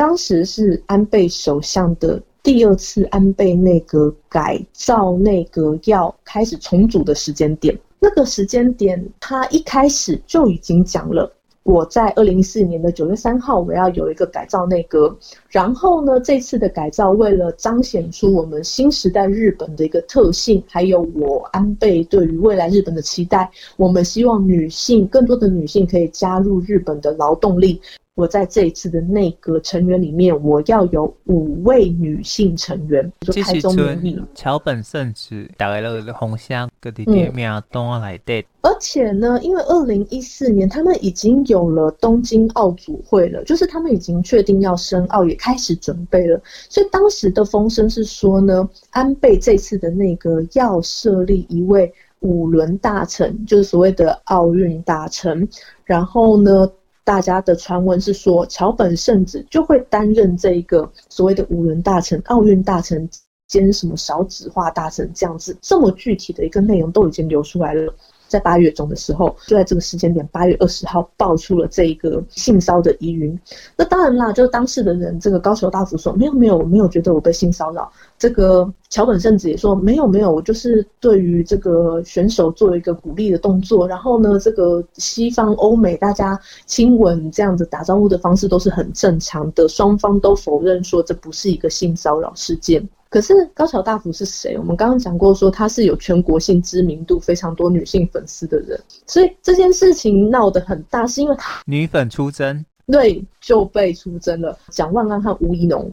[0.01, 2.19] 当时是安倍首相的。
[2.41, 11.31] 第二次安倍内阁改造内阁要开始重组的时间点，那个时间点他一开始就已经讲了，
[11.61, 15.15] 我在二零一四年的九月三号我要有一个改造内阁，
[15.49, 23.47] 然后呢，这次的改造为了彰显出我们新时代日本的一个特性，还有我安倍对于未来日本的期待，
[23.77, 27.79] 我们希望女性更多的女性可以加入日本的劳动力。
[28.15, 38.45] 我在这一次的内阁成员里面，我要有五位女性成员，就开宗明义，桥本圣子大概都是红箱各地点名都来对。
[38.63, 46.39] 而且呢，因为二零一四年他们已经有了东京奥组会了，就是他们已经确定要申奥，也开始准备了。
[46.69, 55.47] 所以当时的风声是说呢，安倍这次的内阁要设立一位五轮大臣，就是所谓的奥运大臣，
[55.85, 56.69] 然后呢。
[57.11, 63.05] 大家的传闻是说，桥本圣子就会担任这一个所谓的五轮大臣、奥运大臣
[63.49, 67.93] 兼什么少子化大臣这样子，这么具体的一个内容都已经流出来了。
[68.31, 73.37] 在八月中的时候，就在这个时间点，八月二十号爆出了这一个性骚的疑云。
[73.75, 77.91] 那当然啦，就是当事的人，这个高桥大辅说没有没有，我没有觉得我被性骚扰。
[78.17, 83.85] 这个桥本圣子也说没有没有，我就是对于这个选手做一个鼓励的动作。
[83.85, 92.87] 然后呢，这个西方欧美大家亲吻这样子打招呼的方式都是很正常的，双方都否认说这不是一个性骚扰事件。
[93.11, 94.57] 可是高桥大辅是谁？
[94.57, 104.57] 我们刚刚讲过，说他是有全国性知名度、非常多女性粉丝的人，所以这件事情闹得很大，是因为他女粉出征，对，就被出征了。
[104.69, 105.91] 蒋万安和吴怡农，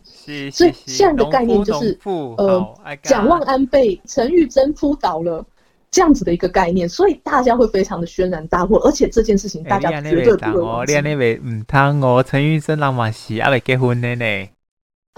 [0.52, 2.64] 所以现在的概念就是，呃，
[3.02, 5.44] 蒋万安被陈玉珍扑倒了，
[5.90, 10.94] 这样子的一个概念，所以大家会非常的轩然大波，而且这件事情大家绝对不会忘记。
[10.94, 14.48] 你那位唔通哦，陈玉珍人嘛是还未结婚的呢。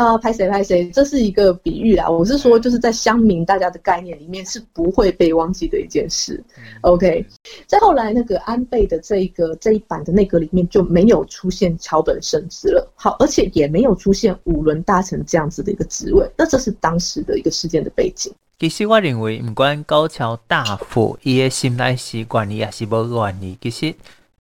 [0.00, 2.08] 啊，拍谁拍谁，这是一个比喻啦。
[2.08, 6.42] 我是说，就是在乡民大家的概念里面是不会被忘记的一件事。
[6.80, 7.22] OK，
[7.66, 12.90] 再后来那个安倍的这一个这一版的内阁里面就没有出现桥本圣子了。
[12.94, 16.26] 好，而且也没有出现五轮大臣这样子的一个职位。
[16.34, 18.32] 那这是当时的一个事件的背景。
[18.58, 23.94] 其实我认为，不管高桥大辅伊的心内是愿意也是无愿意，其实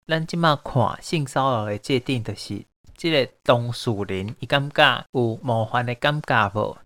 [0.08, 2.62] 咱即马看性骚扰的界定就是。
[3.00, 6.76] 这个当事人，伊感觉有冒犯的感觉无？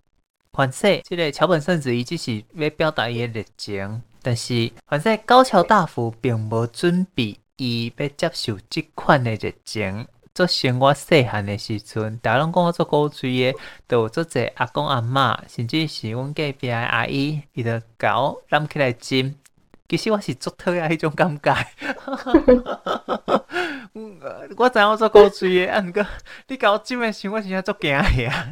[0.52, 10.06] 反正这个桥本圣子伊只是要表达伊的热情，但是反正高桥大辅并无准备伊要接受这款的热情。
[10.32, 13.58] 做生我细汉的时阵，大家拢讲我做古锥的，
[13.88, 19.34] 都有做者阿公阿嬷，甚至是阮隔壁的阿姨，伊就搞揽起来亲。
[19.96, 21.54] 其实我是足讨厌迄种感觉。
[24.56, 26.04] 我知影我做古锥的，啊，毋过
[26.48, 28.48] 你甲我这么想，我真正足惊呀！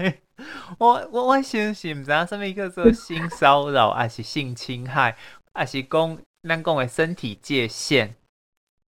[0.78, 5.16] 我我我先是毋知影什么叫做性骚扰，还是性侵害，
[5.53, 6.16] 还是讲
[6.49, 8.14] 咱讲的身体界限。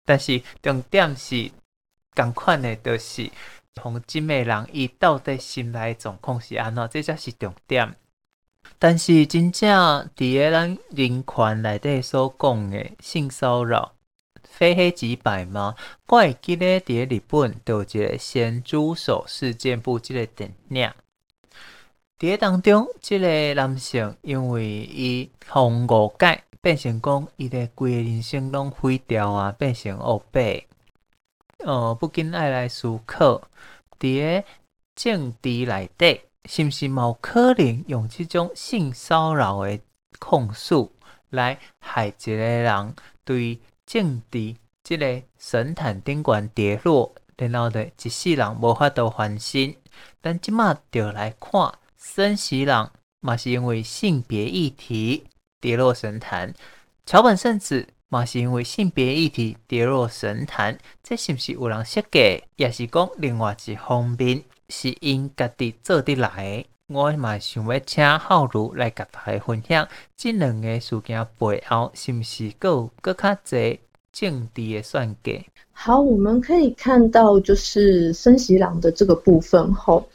[0.05, 1.50] 但是重点是
[2.14, 3.28] 共款的，就是
[3.74, 7.96] 同金美人伊到底心内状况是安怎，这才是重点。
[8.87, 13.95] 但是真正伫个咱人权内底所讲的性骚扰。
[14.43, 15.74] 非黑即白吗？
[16.07, 20.93] 我会记咧伫日本有一个咸猪手事件簿即个电影。
[22.18, 30.62] 伫个当中，即个男性因为伊互误解，变成讲伊的规个人生拢毁掉啊，变成乌白。
[31.64, 33.41] 呃，不禁爱来思考，
[33.99, 34.47] 伫个
[34.95, 39.78] 政治内底，是毋是冇可能用这种性骚扰的
[40.18, 40.92] 控诉
[41.30, 49.74] 来害一个人对政治这个神坛顶悬跌落，然后的一世人无法度翻身？
[50.20, 55.24] 但即马就来看，孙喜朗嘛是因为性别议题
[55.61, 56.53] 跌落神坛，
[57.07, 66.64] 桥本圣子嘛是因为性别议题跌落神坛，这是不是有人设计，也是讲另外一方面是因家己做得来？
[66.88, 73.78] 我嘛想要请浩如来甲大家分享，即两个事件背后是毋是佫有佫较侪
[74.12, 75.46] 政治的算计？
[75.72, 80.06] 好，我们可以看到就是森喜朗的这个部分吼，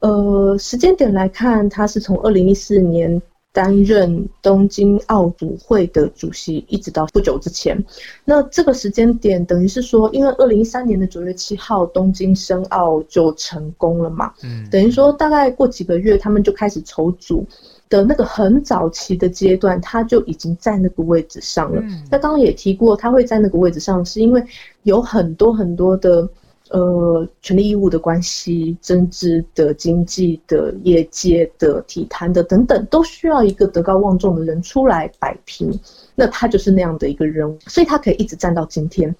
[0.00, 3.20] 呃，时间点来看，他是从二零一四年。
[3.52, 7.76] 担任东京奥组会的主席，一直到不久之前。
[8.24, 17.44] 那这个时间点，等于是说，因为二零一三年的九月七号东京申奥就成功了嘛，嗯，等于说大概过几个月，他们就开始筹组
[17.88, 21.82] 的那个很早期的阶段，他就已经在那个位置上了。
[22.10, 24.40] 那刚刚也提过，他会在那个位置上，是因为
[24.84, 26.28] 有很多很多的。
[26.70, 35.76] 呃，权利义务的关系、政治的、经济的、业界的、体坛的等等，都需要一个德高望重的人出来摆平。
[36.14, 39.12] 那他就是那样的一个人，所以他可以一直站到今天。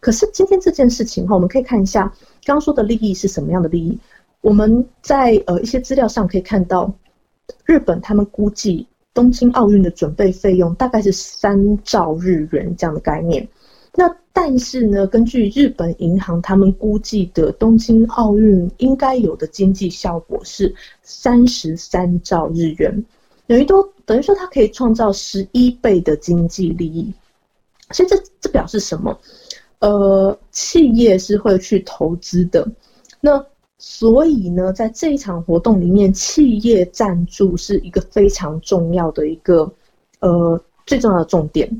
[0.00, 2.02] 可是今天这件事情哈，我们可以看一下
[2.44, 3.96] 刚刚说的利益是什么样的利益。
[4.40, 6.92] 我们在呃一些资料上可以看到，
[7.64, 8.84] 日本他们估计
[9.14, 13.46] 东京奥运的准备费用大概是三兆日元这样的概念。
[13.98, 20.72] 那但是呢，根据日本银行他们估计的东京奥运应该有的经济效果是
[21.02, 23.04] 三十三兆日元，
[23.46, 27.10] 等于都等于说它可以创造十一倍的经济利益。
[27.92, 29.18] 所以这这表示什么？
[29.78, 32.68] 呃，企业是会去投资的。
[33.20, 33.42] 那
[33.78, 39.72] 所以呢，在这一场活动里面，企业赞助是一个非常重要的一个
[40.20, 41.70] 呃最重要的重点。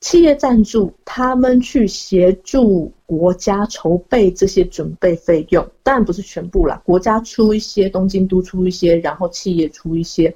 [0.00, 10.32] 企业赞助，他们去协助国家筹备这些准备费用，当然不是全部啦，国家出一些，东京都出一些，然后企业出一些。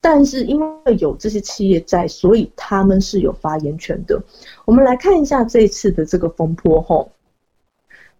[0.00, 4.22] 但是因为有这些企业在，所以他们是有发言权的。
[4.64, 7.10] 我们来看一下这次的这个风波后，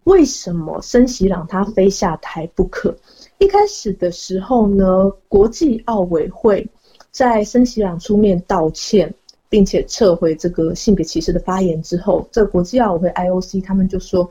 [0.02, 2.94] 为什么森喜朗他非下台不可？
[3.38, 6.66] 一开始的时候呢，国际奥委会
[7.10, 9.14] 在森喜朗出面道歉。
[9.48, 14.28] 并且撤回这个性别歧视的发言之后，这个国际奥委会 IOC 他们就说，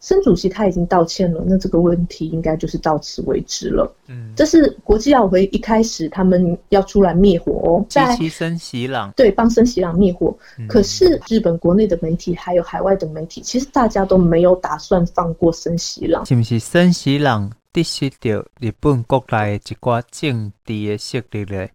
[0.00, 3.94] 森主席他已经道歉了，那这个问题应该就是到此为止了。
[4.08, 10.36] 嗯，这是国际奥委会一开始他们要出来灭火哦，在森喜朗对帮森喜朗灭火。
[10.68, 16.26] 可是日本国内的媒体还有海外的媒体，其实大家都没有打算放过森喜朗。
[16.26, 21.68] 是不是森喜朗得失掉日本国内一挂政治的势力呢？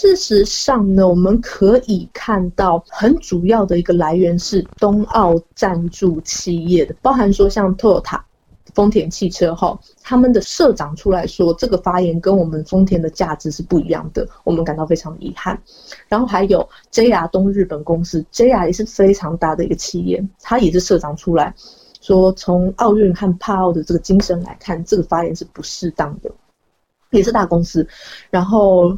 [0.00, 8.20] 事实上呢，我们可以看到很主要的一个来源是东奥赞助企业的，包含说像 Toyota、
[8.74, 15.60] 丰田汽车哈，他们的社长出来说这个发言跟我们丰田的价值是不一样的，我们感到非常遗憾。
[16.06, 21.52] 然后还有 JR 东日本公司，JR 也是非常大的一个企业，他也是社长出来
[22.00, 26.30] 说，从奥运和帕奥的这个精神来看，这个发言是不适当的，
[27.10, 27.84] 也是大公司，
[28.30, 28.96] 然后。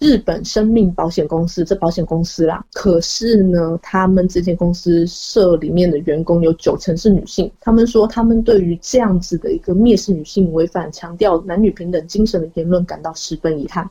[0.00, 7.52] 日本生命保险公司，这保险公司啦，可是呢，他们这间公司社里面的员工有九成是女性。
[7.60, 13.88] 他们说，他们对于这样子的一个蔑视女性、违反强调男女平等精神的言论感到十分遗憾。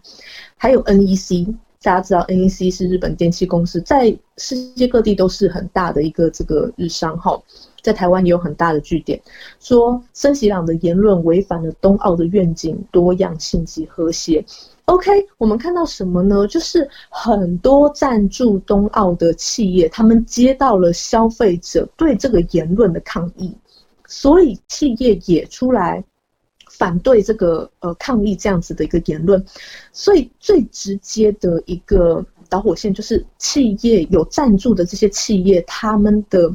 [0.57, 1.45] 还有 NEC，
[1.83, 7.43] 大家知道 NEC 是日本电器公司，在世界各地都是很大的一个这个日商号，
[7.83, 9.21] 在台湾也有很大的据点。
[9.59, 14.43] 说森喜朗的言论违反了冬奥的愿景、多样性及和谐。
[14.89, 16.47] OK，我们看到什么呢？
[16.47, 23.55] 就是很多赞助冬奥的企业，他们接到了消费者对这个言论的抗议，
[24.07, 26.03] 所以企业也出来
[26.71, 29.45] 反对这个呃抗议这样子的一个言论。
[29.91, 36.51] 所以最直接的一个导火线就是企业有赞助的这些企业，他们的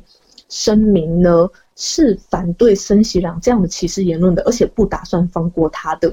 [0.49, 6.13] 声明呢是反对森喜朗这样的歧视言论的，而且不打算放过他的。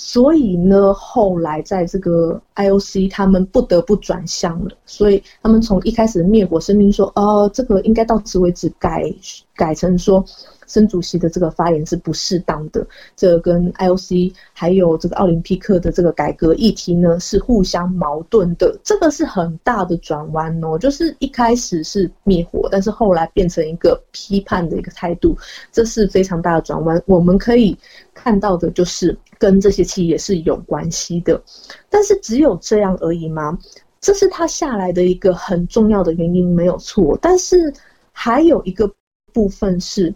[0.00, 4.70] 所以呢，后来在这个 IOC，他们不得不转向了。
[4.86, 9.12] 所以他们从一开始的灭火声明说，哦，这个应该到此为止，改
[9.56, 10.24] 改成说，
[10.68, 25.36] 孙主席的这个发言是不适当的，这跟 IOC 还有这个奥林匹克的这个改革议题呢是互相矛盾的，这个是很大的转弯哦，就是一开始是灭火，但是后来变成一个批判的一个态度，
[25.72, 27.02] 这是非常大的转弯。
[27.06, 27.76] 我们可以
[28.14, 31.42] 看到的就是跟这些企业是有关系的，
[31.88, 33.58] 但是只有这样而已吗？
[34.00, 37.18] 这是他下来的一个很重要的原因，没有错。
[37.20, 37.72] 但是
[38.12, 38.88] 还有一个
[39.32, 40.14] 部分是，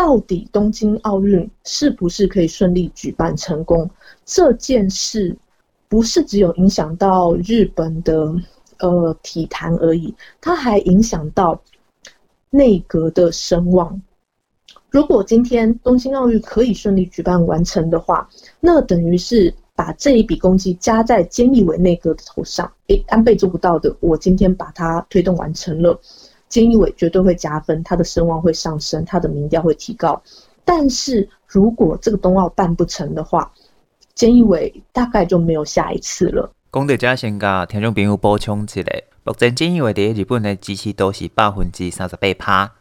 [0.00, 3.90] 到底东京奥运是不是可以顺利举办成功？
[4.24, 5.36] 这件事
[5.90, 8.34] 不是只有影响到日本的
[8.78, 11.60] 呃体坛而已，它还影响到
[12.48, 14.00] 内阁的声望。
[14.88, 18.26] 如果今天东京奥运可以顺利举办完成的话，
[18.58, 19.52] 那等于是。
[19.76, 25.98] 把这一笔功绩加在菅义伟内阁的头上，诶，安倍做不到的，我今天把它推动完成了，
[26.50, 30.20] 菅义伟绝对会加分，他的声望会上升，他的民调会提高。
[30.64, 33.50] 但是如果这个冬奥办不成的话，
[34.16, 36.50] 菅义伟大概就没有下一次了。
[36.72, 38.82] 讲到这先甲听众朋友补充一下，
[39.24, 42.72] 目前菅义伟在日本的支持度是百分之三十八趴。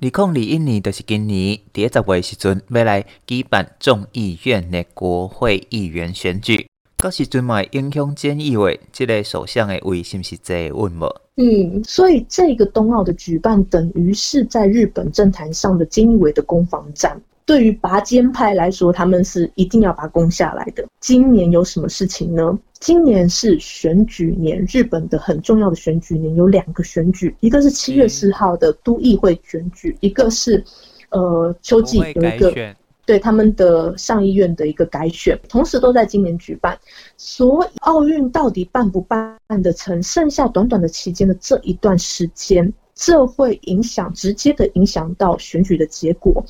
[0.00, 11.23] 二零二一年就是今年第一十月时阵，要来举办众议院的国会议员选举，到时阵嘛影响菅义伟这个首相的位是不是坐稳无？
[11.36, 17.20] 嗯，所以这个冬奥的举办，等于是在日本政坛上的菅义伟的攻防战。
[17.46, 20.86] 对于拔尖派来说，他们是一定要把攻下来的。
[21.00, 22.58] 今年有什么事情呢？
[22.80, 30.64] 今年是选举年，日本的很重要的选举年，有两个选举，一个是七月四号的都议会选举，嗯、一个是
[31.10, 32.74] 呃秋季有一个
[33.06, 36.78] 对他们的上议院的一个改选，同时都在今年举办。
[37.16, 40.02] 所以奥运到底办不办得成？
[40.02, 42.72] 剩下短短的期间的这一段时间。
[42.96, 46.44] 这会影响，直接的影响到选举的结果，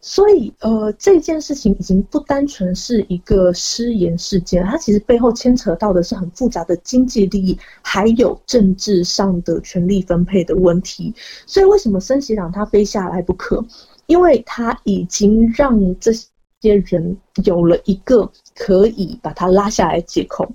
[0.00, 11.12] 所以呃，这件事情已经不单纯是一个失言事件，它其实背后牵扯到的是很复杂的经济利益，还有政治上的权力分配的问题。
[11.46, 13.60] 所以为什么森喜朗他非下来不可？
[14.08, 20.50] 因为他已经让这些人有了一个可以把他拉下来借口，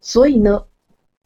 [0.00, 0.62] 所以呢，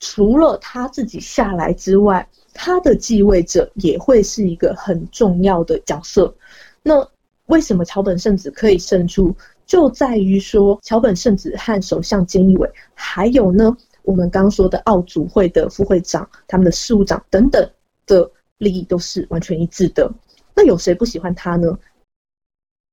[0.01, 6.35] 除了他自己下来之外，他的继位者也会是一个很重要的角色。
[6.83, 7.07] 那
[7.47, 9.35] 为什么桥本圣子可以胜出？
[9.67, 17.71] 就在于说桥本圣子和首相菅义伟，还有呢，我们刚刚说的奥组会的副会长、他们的事务长等等
[18.07, 20.11] 的利益都是完全一致的。
[20.55, 21.79] 那有谁不喜欢他呢？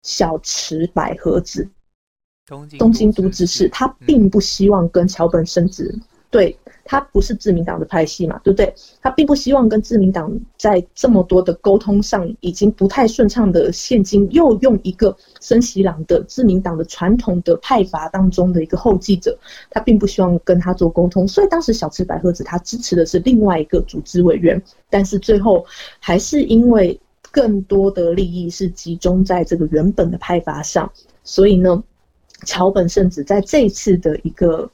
[0.03, 1.67] 小池百合子，
[2.77, 5.93] 东京都知事，他并不希望跟桥本圣子。
[6.31, 6.55] 对，
[6.85, 8.71] 他不是自民党的派系嘛，对不对？
[9.01, 19.35] 他并不希望跟自民党在这么多的沟通上已经不太顺畅的现今又用一个森喜朗的自民党的传统的派阀当中的一个后继者，
[19.71, 25.65] 他并不希望跟他做沟通，所以当时小池百合子他支持的是另外一个组织委员，但是最后
[25.99, 26.99] 还是因为
[27.31, 30.91] 更多的利益是集中在这个原本的派阀上，
[31.23, 31.83] 所以呢，
[32.45, 34.69] 桥本圣子在这一次的一个。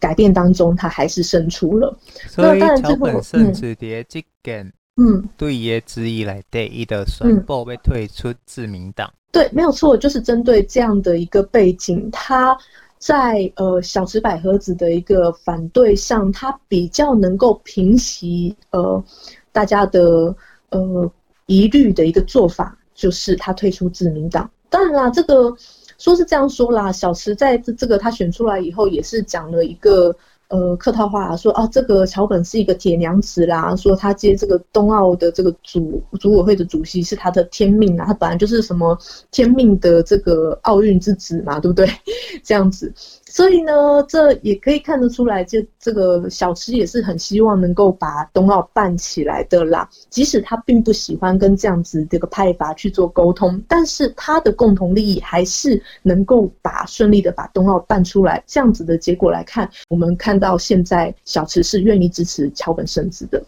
[0.00, 1.98] 改变当中，他还是胜出了。
[2.28, 9.12] 所以桥本圣子的这件，嗯，对爷质疑来对伊的宣布被退出自民党。
[9.32, 12.56] 对，没有错，就是针对这样的一个背景，他
[12.98, 19.02] 在呃小池百合子的一个反对上，他比较能够平息呃
[19.50, 20.32] 大家的
[20.68, 21.10] 呃
[21.48, 24.48] 疑虑的一个做法，就是他退出自民党。
[24.70, 25.52] 当然啦，这个。
[26.00, 30.14] 说是这样说啦，小池在这这个他选出来以后，也是讲了一个
[30.46, 38.96] 呃客套话，说啊这个桥本是一个铁娘子啦，说他接这个冬奥的这个组组委会的主席是他的天命啊，他本来就是什么
[39.32, 41.90] 天命的这个奥运之子嘛，对不对？
[42.44, 42.94] 这样子。
[43.30, 43.72] 所以呢，
[44.08, 49.88] 这也可以看得出来，这这个小池也是很希望能够把冬奥办起来的啦。
[50.08, 58.42] 即使他并不喜欢跟这样子这个派阀去做沟通，但是他的共同利益还是能够把顺利的把冬奥办出来。
[58.46, 63.40] 这样子的结果来看，我们看到现在小池是愿意支持桥本圣子的。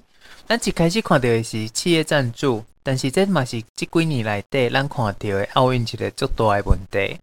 [0.46, 7.18] 咱一开始看到的是企业赞助，但是这嘛是这几年来对咱看到的奥运一个足大的问题。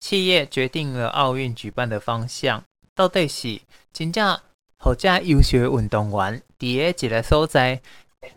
[0.00, 2.62] 企业决定了奥运举办的方向，
[2.94, 3.60] 到底是
[3.92, 4.38] 真正
[4.76, 7.80] 好加优秀运动员，伫诶一个所在，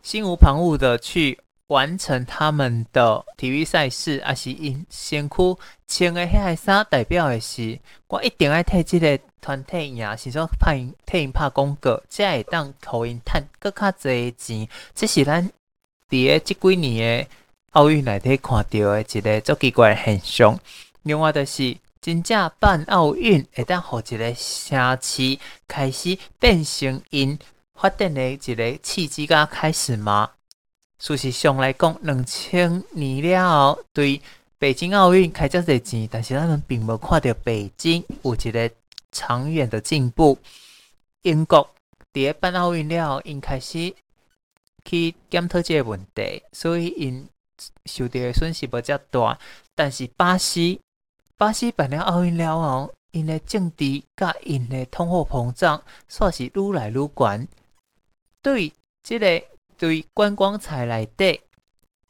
[0.02, 5.36] 心无旁骛的去完成他们的体育赛事，还是因身躯
[5.88, 14.68] 穿诶迄个衫代表诶是，我一定要替这个团体赢，是说拍替因拍广告，才会当互因赚更加多钱。
[14.94, 15.48] 这是咱
[16.10, 17.30] 伫诶即几年的。
[17.72, 20.60] 奥运内底看到诶一个足奇怪诶现象。
[21.04, 25.38] 另外就是真正办奥运会当互一个城市
[25.68, 27.38] 开始变成因
[27.74, 30.32] 发展的一个契机甲开始吗？
[31.00, 34.22] 事实上来讲，两千年了后，对
[34.60, 38.70] 北京奥运开遮侪钱，但是咱们并无看到北京有一个
[39.12, 40.38] 长远的进步。
[41.24, 41.68] 英国
[42.14, 43.96] 伫咧办奥运了后，因开始
[44.86, 47.28] 去检讨这个问题，所以因
[47.86, 49.40] 受到的损失无遮大。
[49.74, 50.80] 但是巴西，
[51.42, 57.48] 巴西办了奥运了后，因的政治甲因的通货膨胀煞是愈来愈悬。
[58.44, 58.72] 对
[59.02, 59.44] 这个
[59.76, 61.42] 对观光财内底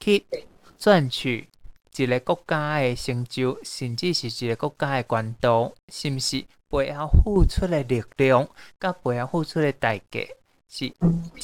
[0.02, 0.26] 去
[0.78, 1.48] 赚取
[1.96, 8.46] 一个国家的成就，甚至是一个国家的关注，是毋是背后付出的力量，
[8.82, 10.28] 甲背后付出的代价，
[10.68, 10.94] 是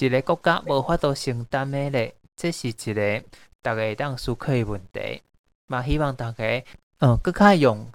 [0.05, 2.13] 一个国家无法度承担的咧？
[2.35, 3.23] 这是一个
[3.61, 5.21] 大家会当思考的问题。
[5.67, 6.63] 嘛，希望大家
[6.99, 7.85] 嗯，更加用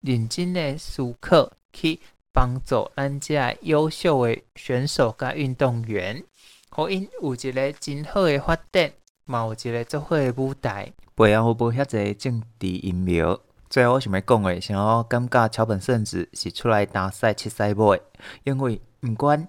[0.00, 2.00] 认真的思考去
[2.32, 6.24] 帮助咱这优秀的选手甲运动员，
[6.70, 8.90] 互因有一个真好的发展，
[9.24, 10.92] 嘛有一个足好的舞台。
[11.14, 13.40] 背后有无遐侪政治阴谋？
[13.70, 18.02] 最后我想要讲的，是我感觉桥本圣子是出来打赛七赛尾，
[18.42, 19.46] 因为毋管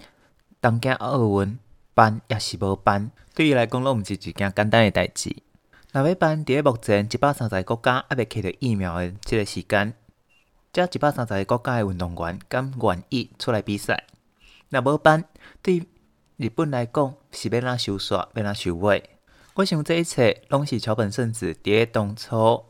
[0.62, 1.58] 东京奥运
[1.96, 5.36] 办也是无办，对伊来讲拢毋是一件简单的代志。
[5.96, 9.94] 若要办，伫个目前一百三十个国家还未摕到疫苗的即个时间，
[10.74, 14.04] 这一百三十个国家的运动员敢愿意出来比赛？
[14.68, 15.24] 若无办，
[15.62, 15.88] 对
[16.36, 19.10] 日本来讲是要哪收煞，要哪收尾？
[19.54, 22.66] 我想这一切拢是桥本圣子伫个当初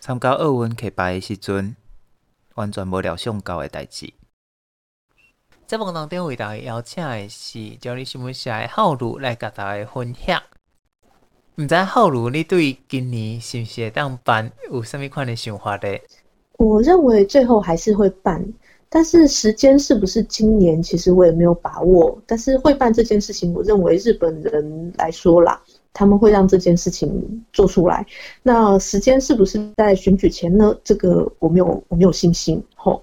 [0.00, 1.76] 参加奥运开牌的时阵，
[2.54, 4.14] 完全无料想到的代志。
[5.66, 10.42] 节目当中为大家邀请的是朝日新闻社的浩如来甲大家分享。
[11.56, 16.02] 毋知浩如你对今年是毋是会当办有啥物款的想法咧？
[16.56, 18.42] 我认为最后还是会办，
[18.88, 22.18] 但是时间是不是今年，其实我也没有把握。
[22.26, 25.60] 但是会办这件事情，我认为日本人来说啦。
[25.94, 28.06] 他们会让这件事情做出来，
[28.42, 30.74] 那时间是不是在选举前呢？
[30.82, 32.64] 这个我没有，我没有信心。
[32.74, 33.02] 吼，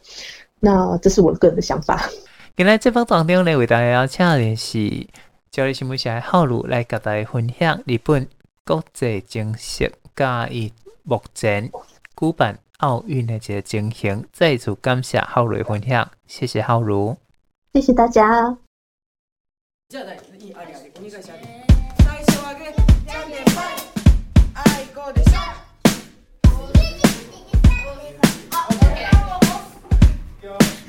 [0.60, 2.10] 那这是我个人的想法。
[2.58, 5.06] 今天这方当中呢，为大家要请的是
[5.52, 8.28] 交流新闻社的浩如来跟大家分享日本
[8.70, 10.70] 国际正式加入
[11.02, 11.72] 目前
[12.16, 17.18] 举办奥运的一个情形，再次感谢浩瑞分享，谢谢浩如，
[17.74, 18.56] 谢谢大家。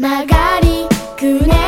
[0.02, 1.59] 弯弯。